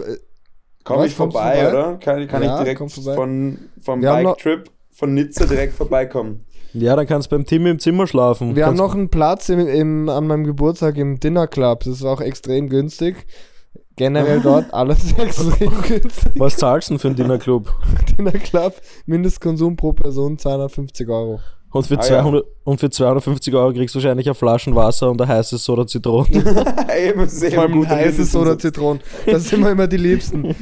[0.85, 1.68] Komm Was, ich du vorbei, vorbei?
[1.70, 1.97] oder?
[1.99, 6.45] Kann, kann Ja, ich direkt komm von, vom haben Bike-Trip von Nizza direkt vorbeikommen?
[6.75, 8.57] Ja, dann kannst du beim Tim im Zimmer schlafen.
[8.57, 11.85] Wir haben kannst, noch einen Platz im, im, an meinem Geburtstag im Dinner Club.
[11.85, 13.27] Das ist auch extrem günstig.
[13.97, 16.32] Generell dort alles extrem günstig.
[16.36, 17.72] Was zahlst du denn für einen Dinnerclub?
[18.18, 18.74] Dinner Club,
[19.07, 21.40] Mindestkonsum pro Person 250 Euro.
[21.72, 25.22] Und für, Ah, 200, und für 250 Euro kriegst du wahrscheinlich eine Flaschen Wasser und
[25.22, 26.30] ein heißes Soda Zitronen.
[26.30, 28.59] Eben, sehr Vor allem ein heißes Soda.
[28.59, 29.03] Zitronen.
[29.24, 30.55] Das sind wir immer die Liebsten.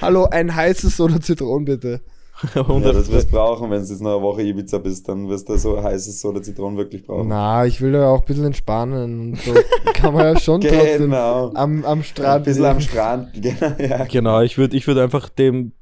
[0.00, 2.00] Hallo, ein heißes Soda Zitronen bitte.
[2.54, 5.48] Ja, das wirst du brauchen, wenn du jetzt noch eine Woche Ibiza bist, dann wirst
[5.48, 7.28] du so heißes Soda Zitronen wirklich brauchen.
[7.28, 9.32] Na, ich will ja auch ein bisschen entspannen.
[9.32, 9.52] Und so
[9.94, 11.50] kann man ja schon trotzdem Genau.
[11.54, 12.44] am, am Ein Strand.
[12.44, 12.80] bisschen am.
[12.80, 13.28] Strand.
[13.42, 14.04] Genau, ja.
[14.04, 15.72] genau, ich würde ich würd einfach dem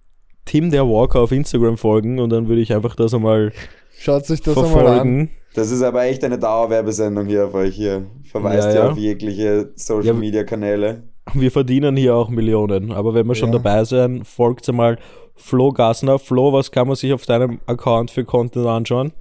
[0.45, 3.53] Tim der Walker auf Instagram folgen und dann würde ich einfach das einmal
[3.99, 4.85] Schaut sich das einmal an.
[4.87, 5.31] verfolgen.
[5.55, 7.75] Das ist aber echt eine Dauerwerbesendung hier auf euch.
[7.75, 8.91] Hier verweist Ja, ihr ja.
[8.91, 11.03] auf jegliche Social Ja, Media Kanäle.
[11.35, 12.93] Wir verdienen hier auch Millionen.
[12.93, 13.59] Aber wenn wir schon Ja.
[13.59, 14.99] dabei sind, folgt einmal
[15.41, 16.19] Flo Gassner.
[16.19, 19.13] Flo, was kann man sich auf deinem Account für Content anschauen?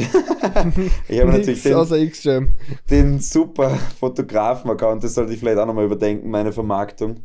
[1.07, 2.49] Ich habe natürlich den,
[2.89, 3.69] den super
[3.99, 7.17] Fotografen-Account, das sollte ich vielleicht auch nochmal überdenken, meine Vermarktung.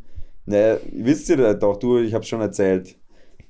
[0.46, 2.96] Ne, wisst ihr das doch, du, ich habe schon erzählt.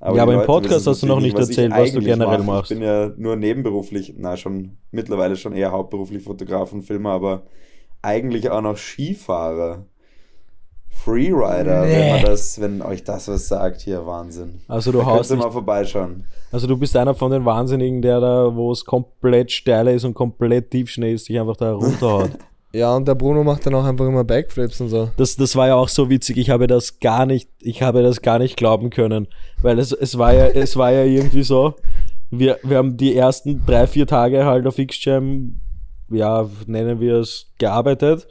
[0.00, 2.38] Ja, aber die im Leute Podcast hast du noch nicht ich erzählt, was du generell
[2.38, 2.46] mache.
[2.46, 2.70] machst.
[2.70, 7.42] Ich bin ja nur nebenberuflich, na schon mittlerweile schon eher hauptberuflich Fotograf und Filmer, aber
[8.02, 9.86] eigentlich auch noch Skifahrer.
[10.90, 14.60] Freerider, wenn man das, wenn euch das was sagt, hier Wahnsinn.
[14.68, 16.24] Also du da haust nicht, mal vorbeischauen.
[16.52, 20.14] also du bist einer von den Wahnsinnigen, der da, wo es komplett steil ist und
[20.14, 22.30] komplett Tiefschnee ist, sich einfach da runterhaut.
[22.72, 25.10] Ja, und der Bruno macht dann auch einfach immer Backflips und so.
[25.16, 26.36] Das, das war ja auch so witzig.
[26.36, 29.26] Ich habe das gar nicht, ich habe das gar nicht glauben können,
[29.60, 31.74] weil es, es war ja, es war ja irgendwie so.
[32.30, 35.60] Wir, wir haben die ersten drei, vier Tage halt auf X-Jam,
[36.10, 38.28] ja, nennen wir es, gearbeitet.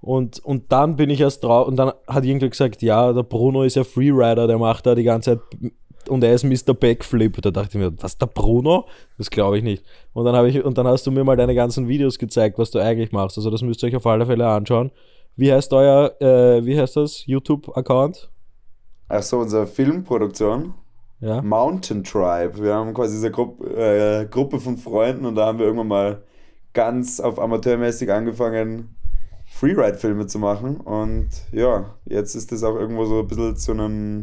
[0.00, 3.64] Und, und dann bin ich erst drauf, und dann hat irgendwer gesagt, ja, der Bruno
[3.64, 5.72] ist ja Freerider, der macht da die ganze Zeit,
[6.08, 6.74] und er ist Mr.
[6.74, 7.40] Backflip.
[7.42, 8.86] Da dachte ich mir, was, der Bruno?
[9.18, 9.84] Das glaube ich nicht.
[10.12, 12.70] Und dann habe ich, und dann hast du mir mal deine ganzen Videos gezeigt, was
[12.70, 13.36] du eigentlich machst.
[13.36, 14.90] Also das müsst ihr euch auf alle Fälle anschauen.
[15.36, 18.30] Wie heißt euer, äh, wie heißt das, YouTube-Account?
[19.08, 20.74] Ach so, unsere Filmproduktion.
[21.20, 21.42] Ja.
[21.42, 22.62] Mountain Tribe.
[22.62, 26.22] Wir haben quasi diese Gruppe, äh, Gruppe von Freunden und da haben wir irgendwann mal
[26.74, 28.96] ganz auf amateurmäßig angefangen,
[29.58, 30.76] Freeride-Filme zu machen.
[30.76, 34.22] Und ja, jetzt ist das auch irgendwo so ein bisschen zu einem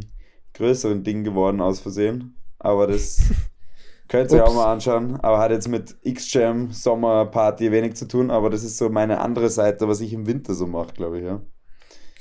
[0.54, 2.36] größeren Ding geworden aus Versehen.
[2.58, 3.20] Aber das
[4.08, 4.50] könnt ihr Ups.
[4.50, 5.18] auch mal anschauen.
[5.22, 8.32] Aber hat jetzt mit X-Jam Sommerparty wenig zu tun.
[8.32, 11.26] Aber das ist so meine andere Seite, was ich im Winter so mache, glaube ich.
[11.26, 11.42] Ja.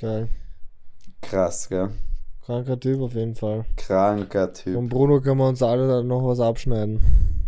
[0.01, 0.27] Geil.
[1.21, 1.89] Krass, gell?
[2.45, 3.65] Kranker Typ auf jeden Fall.
[3.77, 4.75] Kranker Typ.
[4.75, 6.99] Von Bruno können wir uns alle dann noch was abschneiden.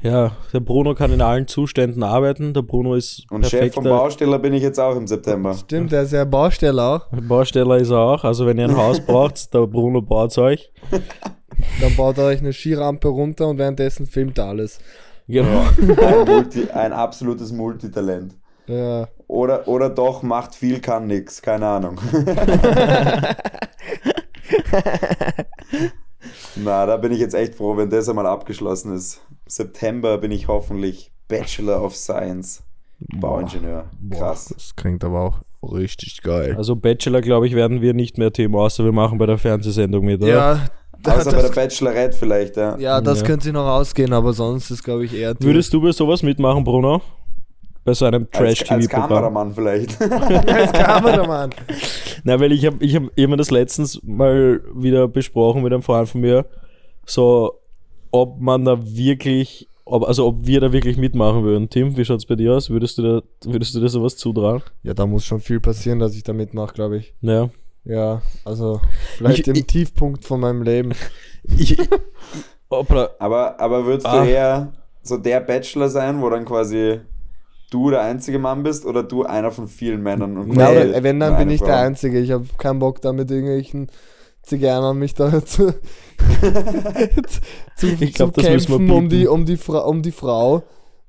[0.01, 2.53] Ja, der Bruno kann in allen Zuständen arbeiten.
[2.53, 5.55] Der Bruno ist Und Chef vom Bausteller bin ich jetzt auch im September.
[5.55, 7.21] Stimmt, der ist ja Bausteller auch.
[7.27, 8.23] Bausteller ist er auch.
[8.23, 10.71] Also wenn ihr ein Haus braucht, der Bruno baut euch.
[11.81, 14.79] Dann baut er euch eine Skirampe runter und währenddessen filmt er alles.
[15.27, 15.65] Genau.
[16.01, 18.35] Ein, Multi, ein absolutes Multitalent.
[18.67, 19.07] Ja.
[19.27, 21.41] Oder, oder doch, macht viel, kann nix.
[21.41, 21.99] Keine Ahnung.
[26.55, 29.21] Na, da bin ich jetzt echt froh, wenn das einmal abgeschlossen ist.
[29.47, 32.63] September bin ich hoffentlich Bachelor of Science.
[33.19, 33.85] Bauingenieur.
[34.11, 34.51] Krass.
[34.53, 35.41] Das klingt aber auch
[35.73, 36.55] richtig geil.
[36.57, 40.03] Also Bachelor, glaube ich, werden wir nicht mehr Thema, außer wir machen bei der Fernsehsendung
[40.05, 40.29] mit, oder?
[40.31, 40.61] Ja,
[41.03, 42.75] da, Außer bei der das, Bachelorette vielleicht, ja.
[42.79, 43.25] ja, das Ja.
[43.27, 45.35] könnte sich noch ausgehen, aber sonst ist, glaube ich, eher.
[45.39, 47.01] Würdest du bei sowas mitmachen, Bruno?
[47.87, 49.07] Bei so einem Als, als Trash-TV-Programm?
[49.09, 50.01] Kameramann vielleicht.
[50.51, 51.51] als Kameramann.
[52.25, 55.71] Na, weil ich habe ich hab, ich hab mir das letztens mal wieder besprochen mit
[55.71, 56.45] einem Freund von mir,
[57.05, 57.61] so
[58.11, 61.69] ob man da wirklich, ob, also ob wir da wirklich mitmachen würden.
[61.69, 62.69] Tim, wie schaut's bei dir aus?
[62.69, 64.63] Würdest du da, würdest du dir sowas zutrauen?
[64.83, 67.13] Ja, da muss schon viel passieren, dass ich da mitmache, glaube ich.
[67.21, 67.49] Ja.
[67.85, 68.81] Ja, also
[69.15, 70.91] vielleicht Ich- im ich- Tiefpunkt von meinem Leben.
[71.57, 71.77] Ich.
[72.69, 74.25] Aber, aber würdest Ah.
[74.25, 76.99] du eher so der Bachelor sein, wo dann quasi
[77.69, 80.37] du der einzige Mann bist oder du einer von vielen Männern?
[80.37, 81.67] Und quasi oder, wenn, dann bin ich Frau?
[81.67, 82.19] der Einzige.
[82.19, 83.89] Ich habe keinen Bock da mit irgendwelchen
[84.43, 85.73] Zigeuner mich da zu,
[87.75, 90.11] zu, Ich glaub, zu das müssen wir kämpfen um die, um, die Fra um die
[90.11, 90.63] Frau.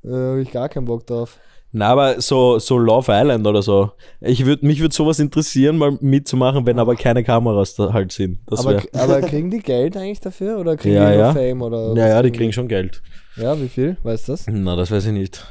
[0.04, 1.38] Äh, habe ich gar keinen Bock drauf.
[1.70, 3.90] Na, aber so, so Love Island oder so.
[4.20, 8.38] Ich würd, mich würde sowas interessieren, mal mitzumachen, wenn aber keine Kameras da halt sind.
[8.46, 11.32] Das Aber, aber kriegen die Geld eigentlich dafür oder kriegen Ja, die nur ja.
[11.34, 11.60] Fame?
[11.62, 13.02] Oder ja, was ja, die kriegen schon Geld.
[13.36, 13.98] Ja, wie viel?
[14.02, 14.46] Weißt du das?
[14.48, 15.46] Na, das weiß ich nicht.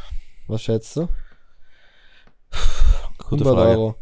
[0.48, 1.08] Was schätzt du?
[3.30, 3.70] Gute 100 Frage.
[3.72, 3.96] Euro.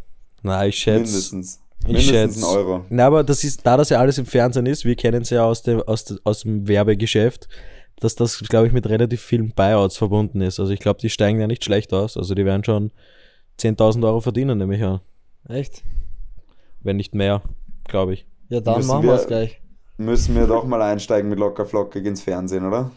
[0.43, 1.00] Na, ich schätze.
[1.04, 1.60] Mindestens.
[1.82, 2.39] Ich Mindestens schätze.
[2.39, 2.86] ein Euro.
[2.89, 5.43] Na, aber das ist, da das ja alles im Fernsehen ist, wir kennen es ja
[5.43, 7.48] aus dem, aus, aus dem Werbegeschäft,
[8.00, 10.60] dass das, glaube ich, mit relativ vielen Buyouts verbunden ist.
[10.60, 12.18] Also ich glaube, die steigen ja nicht schlecht aus.
[12.18, 12.91] Also die werden schon
[13.60, 15.00] 10.000 Euro verdienen, nehme ich an.
[15.48, 15.84] Echt?
[16.82, 17.41] Wenn nicht mehr,
[17.88, 18.26] glaube ich.
[18.50, 19.62] Ja, dann Müssen machen wir- wir es gleich.
[19.98, 22.91] Müssen wir doch mal einsteigen mit locker flockig ins Fernsehen, oder?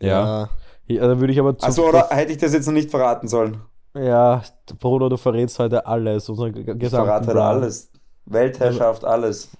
[0.00, 0.08] Ja.
[0.42, 0.50] ja.
[0.96, 1.66] Da würde ich aber zu.
[1.66, 3.58] Achso, oder hätte ich das jetzt noch nicht verraten sollen?
[3.94, 4.42] Ja,
[4.78, 6.28] Bruno, du verrätst heute alles.
[6.28, 7.56] Unseren Ich verrate Plan.
[7.56, 7.90] alles.
[8.26, 9.50] Weltherrschaft, alles.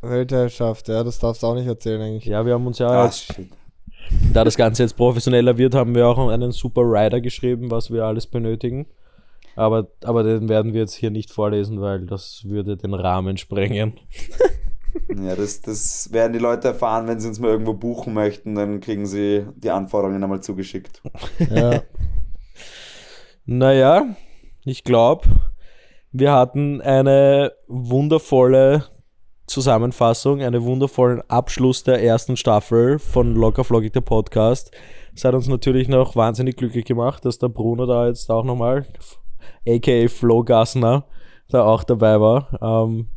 [0.00, 2.24] Weltherrschaft, ja, das darfst du auch nicht erzählen eigentlich.
[2.24, 3.48] Ja, wir haben uns ja jetzt, shit.
[4.32, 8.04] da das Ganze jetzt professioneller wird, haben wir auch einen super Rider geschrieben, was wir
[8.04, 8.86] alles benötigen.
[9.56, 13.94] Aber, aber den werden wir jetzt hier nicht vorlesen, weil das würde den Rahmen sprengen.
[15.22, 18.80] Ja, das, das werden die Leute erfahren, wenn sie uns mal irgendwo buchen möchten, dann
[18.80, 21.02] kriegen sie die Anforderungen einmal zugeschickt.
[21.50, 21.82] Ja.
[23.44, 24.06] Naja,
[24.64, 25.26] ich glaube,
[26.12, 28.84] wir hatten eine wundervolle
[29.46, 34.70] Zusammenfassung, einen wundervollen Abschluss der ersten Staffel von Locker Flockig, der Podcast.
[35.14, 38.86] Es hat uns natürlich noch wahnsinnig glücklich gemacht, dass der Bruno da jetzt auch nochmal,
[39.66, 41.04] aka Flo Gassner,
[41.48, 42.58] da auch dabei war.
[42.62, 43.08] Ähm,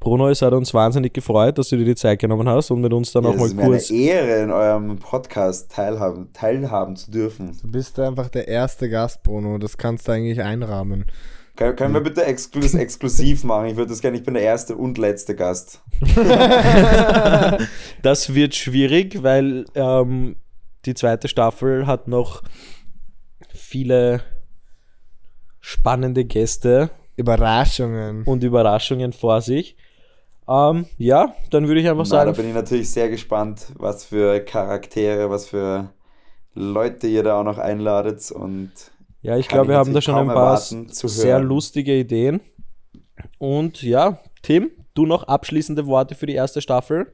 [0.00, 2.92] Bruno, es hat uns wahnsinnig gefreut, dass du dir die Zeit genommen hast und mit
[2.92, 3.90] uns dann Ja, auch es mal ist mir kurz.
[3.90, 7.58] eine Ehre, in eurem Podcast teilhaben, teilhaben zu dürfen.
[7.60, 9.58] Du bist einfach der erste Gast, Bruno.
[9.58, 11.04] Das kannst du eigentlich einrahmen.
[11.56, 13.66] Können, können wir bitte exklu das exklusiv machen?
[13.66, 15.82] Ich würde das gerne, ich bin der erste und letzte Gast.
[18.02, 20.36] Das wird schwierig, weil ähm,
[20.86, 22.42] die zweite Staffel hat noch
[23.52, 24.20] viele
[25.60, 28.22] spannende Gäste Überraschungen.
[28.22, 29.76] und Überraschungen vor sich.
[30.48, 34.04] Ähm, ja, dann würde ich einfach Na, da sagen, bin ich natürlich sehr gespannt, was
[34.06, 35.90] für Charaktere, was für
[36.54, 38.72] Leute ihr da auch noch einladet und
[39.20, 42.40] ja, ich glaube, wir haben da schon ein paar erwarten, zu sehr lustige Ideen.
[43.38, 47.12] Und ja, Tim, du noch abschließende Worte für die erste Staffel?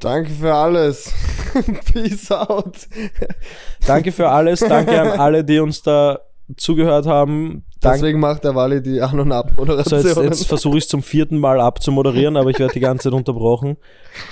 [0.00, 1.12] Danke für alles.
[1.92, 2.88] Peace out.
[3.86, 6.20] Danke für alles, danke an alle, die uns da
[6.56, 7.64] zugehört haben.
[7.82, 10.02] Deswegen macht der Wally die An- und So, Ab-Moderation.
[10.04, 13.12] jetzt, jetzt versuche ich es zum vierten Mal abzumoderieren, aber ich werde die ganze Zeit
[13.12, 13.76] unterbrochen.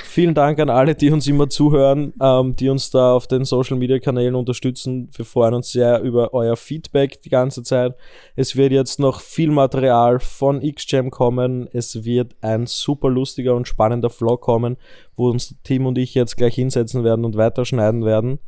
[0.05, 3.77] Vielen Dank an alle, die uns immer zuhören, ähm, die uns da auf den Social
[3.77, 5.11] Media Kanälen unterstützen.
[5.15, 7.95] Wir freuen uns sehr über euer Feedback die ganze Zeit.
[8.35, 11.69] Es wird jetzt noch viel Material von XJam kommen.
[11.73, 14.77] Es wird ein super lustiger und spannender Vlog kommen,
[15.17, 18.41] wo uns Tim und ich jetzt gleich hinsetzen werden und weiterschneiden werden.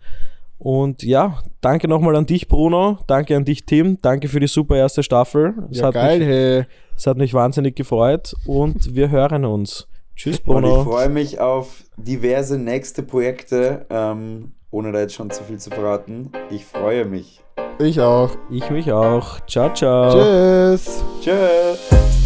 [0.58, 2.98] Und ja, danke nochmal an dich, Bruno.
[3.06, 3.98] Danke an dich, Tim.
[4.00, 5.54] Danke für die super erste Staffel.
[5.70, 6.64] Es ja, hat geil, mich hey.
[6.96, 9.86] es hat mich wahnsinnig gefreut und wir hören uns.
[10.16, 10.82] Tschüss, Und ich Bruno.
[10.82, 16.32] freue mich auf diverse nächste Projekte, ähm, ohne da jetzt schon zu viel zu verraten.
[16.50, 17.40] Ich freue mich.
[17.78, 18.30] Ich auch.
[18.50, 19.38] Ich mich auch.
[19.46, 20.10] Ciao, ciao.
[20.10, 21.04] Tschüss.
[21.22, 22.17] Tschüss.